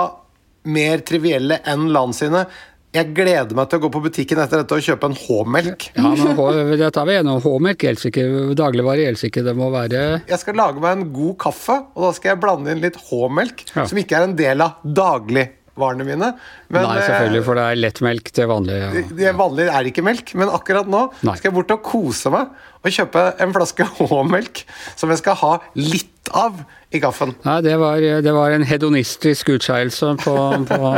mer 0.64 1.02
trivielle 1.04 1.60
enn 1.68 1.90
land 1.92 2.16
sine. 2.16 2.46
Jeg 2.94 3.10
gleder 3.10 3.56
meg 3.58 3.66
til 3.66 3.80
å 3.80 3.82
gå 3.82 3.88
på 3.90 4.00
butikken 4.04 4.38
etter 4.38 4.60
dette 4.62 4.76
og 4.76 4.84
kjøpe 4.86 5.08
en 5.10 5.16
H-melk. 5.18 5.88
Ja, 5.96 6.12
men 6.14 6.76
dette 6.78 7.02
er 7.02 7.08
vi 7.08 7.16
enige 7.18 7.32
om. 7.34 7.42
H-melk 7.42 7.82
gjelder 7.82 8.10
ikke. 8.12 8.26
Dagligvare 8.60 9.02
gjelder 9.08 9.28
ikke. 9.30 9.42
Det 9.48 9.54
må 9.58 9.70
være 9.74 10.02
Jeg 10.30 10.38
skal 10.38 10.58
lage 10.60 10.82
meg 10.84 11.00
en 11.00 11.08
god 11.16 11.34
kaffe, 11.42 11.80
og 11.96 12.06
da 12.06 12.12
skal 12.14 12.32
jeg 12.32 12.40
blande 12.44 12.70
inn 12.70 12.84
litt 12.84 13.00
H-melk, 13.08 13.66
ja. 13.74 13.88
som 13.90 13.98
ikke 13.98 14.20
er 14.20 14.28
en 14.28 14.36
del 14.38 14.62
av 14.62 14.78
dagligvarene 14.86 16.06
mine. 16.06 16.30
Men, 16.70 16.86
Nei, 16.86 17.00
selvfølgelig, 17.02 17.42
for 17.48 17.58
det 17.58 17.66
er 17.66 17.82
lettmelk 17.82 18.30
til 18.38 18.50
vanlig. 18.52 18.78
Ja. 18.78 18.92
Det 19.24 19.34
vanlig 19.42 19.66
er 19.74 19.90
ikke 19.90 20.06
melk, 20.06 20.34
men 20.38 20.54
akkurat 20.54 20.94
nå 20.94 21.02
Nei. 21.26 21.34
skal 21.34 21.50
jeg 21.50 21.58
bort 21.58 21.74
og 21.74 21.82
kose 21.90 22.30
meg 22.36 22.54
og 22.84 22.92
kjøpe 22.92 23.28
en 23.40 23.54
flaske 23.56 23.86
H-melk 23.98 24.64
som 24.94 25.12
jeg 25.12 25.22
skal 25.22 25.40
ha 25.40 25.54
litt 25.78 26.10
av 26.32 26.62
i 26.94 27.00
kaffen. 27.02 27.34
Nei, 27.44 27.56
det 27.64 27.74
var, 27.80 28.00
det 28.00 28.32
var 28.32 28.54
en 28.54 28.64
hedonistisk 28.64 29.50
utskeielse 29.56 30.12
på, 30.22 30.34
på, 30.68 30.90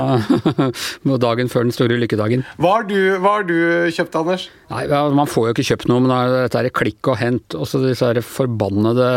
på, 1.07 1.16
dagen 1.22 1.51
før 1.51 1.66
den 1.66 1.75
store 1.75 1.96
lykkedagen. 1.99 2.44
Hva 2.62 2.77
har 2.77 2.87
du, 2.87 2.99
hva 3.22 3.38
har 3.38 3.46
du 3.49 3.57
kjøpt, 3.96 4.18
Anders? 4.20 4.46
Nei, 4.70 4.85
Man 5.16 5.31
får 5.31 5.49
jo 5.49 5.55
ikke 5.57 5.66
kjøpt 5.70 5.88
noe, 5.90 6.05
men 6.05 6.14
dette 6.37 6.62
er 6.62 6.70
klikk 6.75 7.11
og 7.11 7.18
hent. 7.22 7.57
Også 7.59 7.81
disse 7.83 8.07
her 8.07 8.20
forbannede 8.22 9.09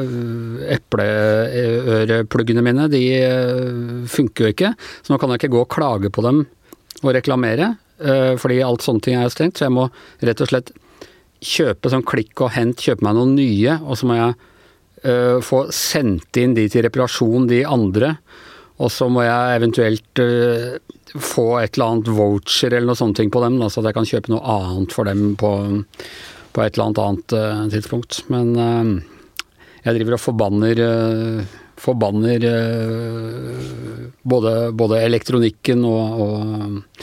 øh, 0.00 0.64
epleørepluggene 0.78 2.64
mine, 2.64 2.88
de 2.92 3.04
øh, 3.18 4.06
funker 4.10 4.48
jo 4.48 4.54
ikke. 4.54 4.74
Så 5.02 5.12
nå 5.12 5.20
kan 5.20 5.34
jeg 5.34 5.42
ikke 5.42 5.56
gå 5.58 5.64
og 5.66 5.72
klage 5.76 6.12
på 6.14 6.24
dem 6.24 6.44
og 7.02 7.12
reklamere, 7.18 7.74
øh, 8.00 8.34
fordi 8.40 8.62
alt 8.64 8.86
sånne 8.86 9.04
ting 9.04 9.18
er 9.18 9.34
stengt. 9.34 9.58
Så 9.58 9.68
jeg 9.68 9.76
må 9.76 9.90
rett 10.24 10.40
og 10.40 10.52
slett 10.52 10.72
kjøpe 11.44 11.92
sånn 11.92 12.06
klikk 12.06 12.42
og 12.44 12.54
hent, 12.56 12.80
kjøpe 12.80 13.04
meg 13.06 13.16
noen 13.18 13.36
nye, 13.38 13.78
og 13.84 13.98
så 13.98 14.08
må 14.08 14.18
jeg 14.18 14.34
uh, 15.04 15.38
få 15.44 15.64
sendt 15.74 16.40
inn 16.40 16.56
de 16.56 16.66
til 16.72 16.86
reparasjon, 16.86 17.48
de 17.50 17.62
andre. 17.68 18.14
Og 18.82 18.90
så 18.90 19.06
må 19.12 19.22
jeg 19.22 19.58
eventuelt 19.60 20.22
uh, 20.22 20.76
få 21.14 21.48
et 21.60 21.76
eller 21.76 21.92
annet 21.92 22.14
voucher 22.16 22.72
eller 22.72 22.90
noe 22.90 22.98
sånt 22.98 23.20
på 23.22 23.42
dem, 23.44 23.58
da, 23.60 23.70
så 23.70 23.82
at 23.82 23.90
jeg 23.90 23.98
kan 23.98 24.08
kjøpe 24.12 24.32
noe 24.34 24.56
annet 24.56 24.94
for 24.96 25.10
dem 25.10 25.34
på, 25.40 25.50
på 26.54 26.64
et 26.64 26.72
eller 26.72 26.88
annet 26.88 27.02
annet 27.04 27.36
uh, 27.36 27.66
tidspunkt. 27.74 28.24
Men 28.32 28.56
jeg 29.84 29.98
driver 29.98 30.16
og 30.16 30.24
forbanner 30.24 30.80
forbanner 31.84 32.44
både, 34.24 34.52
både 34.72 35.00
elektronikken 35.04 35.82
og, 35.84 36.22
og 36.24 37.02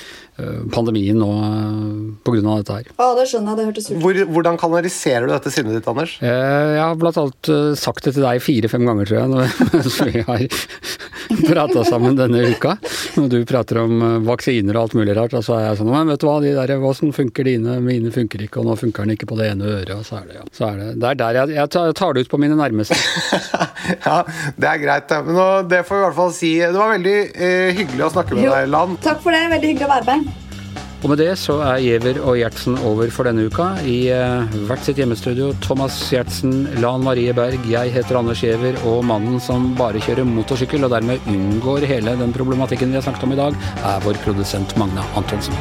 pandemien 0.74 1.18
nå 1.20 1.30
eh, 1.46 1.86
pga. 2.26 2.42
dette 2.42 2.78
her. 2.78 2.90
Ja, 2.98 3.10
det 3.18 3.28
skjønner 3.30 3.54
jeg. 3.54 3.60
Det 3.60 3.68
hørtes 3.70 3.90
ut 3.92 4.02
Hvor, 4.04 4.20
Hvordan 4.36 4.60
kanaliserer 4.62 5.28
du 5.28 5.34
dette 5.34 5.54
sinnet 5.54 5.78
ditt, 5.78 5.88
Anders? 5.92 6.18
Eh, 6.24 6.72
jeg 6.78 6.84
har 6.84 7.00
blant 7.00 7.20
annet 7.22 7.52
sagt 7.80 8.06
det 8.08 8.16
til 8.18 8.26
deg 8.26 8.44
fire-fem 8.44 8.86
ganger, 8.88 9.10
tror 9.10 9.22
jeg, 9.22 9.72
mens 9.76 10.00
vi 10.08 10.26
har 10.28 10.46
prata 11.48 11.86
sammen 11.88 12.18
denne 12.20 12.44
uka. 12.52 12.76
Når 13.18 13.30
du 13.32 13.40
prater 13.50 13.82
om 13.84 14.06
vaksiner 14.28 14.78
og 14.78 14.88
alt 14.88 14.98
mulig 15.00 15.16
rart, 15.18 15.36
og 15.38 15.46
så 15.46 15.58
er 15.58 15.68
jeg 15.70 15.82
sånn 15.82 15.92
Men 15.92 16.12
vet 16.12 16.24
du 16.24 16.28
hva, 16.30 16.38
de 16.44 16.56
der, 16.58 16.76
åssen 16.92 17.14
funker 17.16 17.48
dine? 17.48 17.80
Mine 17.84 18.14
funker 18.14 18.46
ikke, 18.46 18.62
og 18.62 18.70
nå 18.70 18.78
funker 18.80 19.06
den 19.06 19.16
ikke 19.18 19.30
på 19.32 19.40
det 19.40 19.52
ene 19.54 19.70
øret, 19.78 19.94
og 19.98 20.06
så 20.08 20.22
er 20.22 20.30
det 20.30 20.40
ja. 20.40 20.46
Så 20.56 20.68
er 20.70 20.82
det, 20.82 20.90
det 21.02 21.12
er 21.12 21.22
der 21.22 21.42
jeg, 21.42 21.56
jeg 21.60 21.96
tar 22.00 22.16
det 22.16 22.26
ut 22.26 22.32
på 22.32 22.40
mine 22.42 22.58
nærmeste. 22.60 22.98
ja, 24.08 24.22
det 24.58 24.72
er 24.74 24.84
greit. 24.84 25.16
Men 25.28 25.38
nå, 25.38 25.50
det 25.72 25.84
får 25.88 25.98
vi 25.98 26.02
i 26.02 26.06
hvert 26.08 26.20
fall 26.22 26.36
si. 26.36 26.54
Det 26.62 26.78
var 26.78 26.96
veldig 26.96 27.18
eh, 27.32 27.72
hyggelig 27.78 28.08
å 28.08 28.14
snakke 28.16 28.38
med 28.38 28.48
jo, 28.48 28.56
deg, 28.56 28.72
Land. 28.72 29.02
Takk 29.04 29.24
for 29.24 29.36
det. 29.36 29.44
Veldig 29.56 29.74
hyggelig 29.74 29.90
å 29.90 29.94
være 29.96 30.08
med. 30.12 30.31
Og 31.02 31.10
med 31.10 31.18
det 31.18 31.32
så 31.42 31.56
er 31.66 31.80
Giæver 31.82 32.20
og 32.22 32.36
Gjertsen 32.38 32.76
over 32.86 33.10
for 33.14 33.26
denne 33.26 33.48
uka. 33.50 33.72
I 33.90 34.12
uh, 34.14 34.52
hvert 34.68 34.86
sitt 34.86 35.02
hjemmestudio 35.02 35.50
Thomas 35.64 35.98
Gjertsen, 36.14 36.54
Lan 36.84 37.02
Marie 37.02 37.34
Berg, 37.34 37.66
jeg 37.70 37.94
heter 37.96 38.20
Anders 38.20 38.44
Giæver, 38.46 38.78
og 38.86 39.02
mannen 39.10 39.42
som 39.42 39.72
bare 39.80 40.02
kjører 40.04 40.30
motorsykkel 40.30 40.86
og 40.86 40.94
dermed 40.94 41.26
unngår 41.32 41.90
hele 41.90 42.14
den 42.22 42.36
problematikken 42.38 42.94
vi 42.94 43.00
har 43.00 43.08
snakket 43.08 43.26
om 43.26 43.34
i 43.34 43.42
dag, 43.42 43.58
er 43.82 44.06
vår 44.06 44.22
produsent 44.28 44.78
Magne 44.78 45.08
Antonsen. 45.18 45.58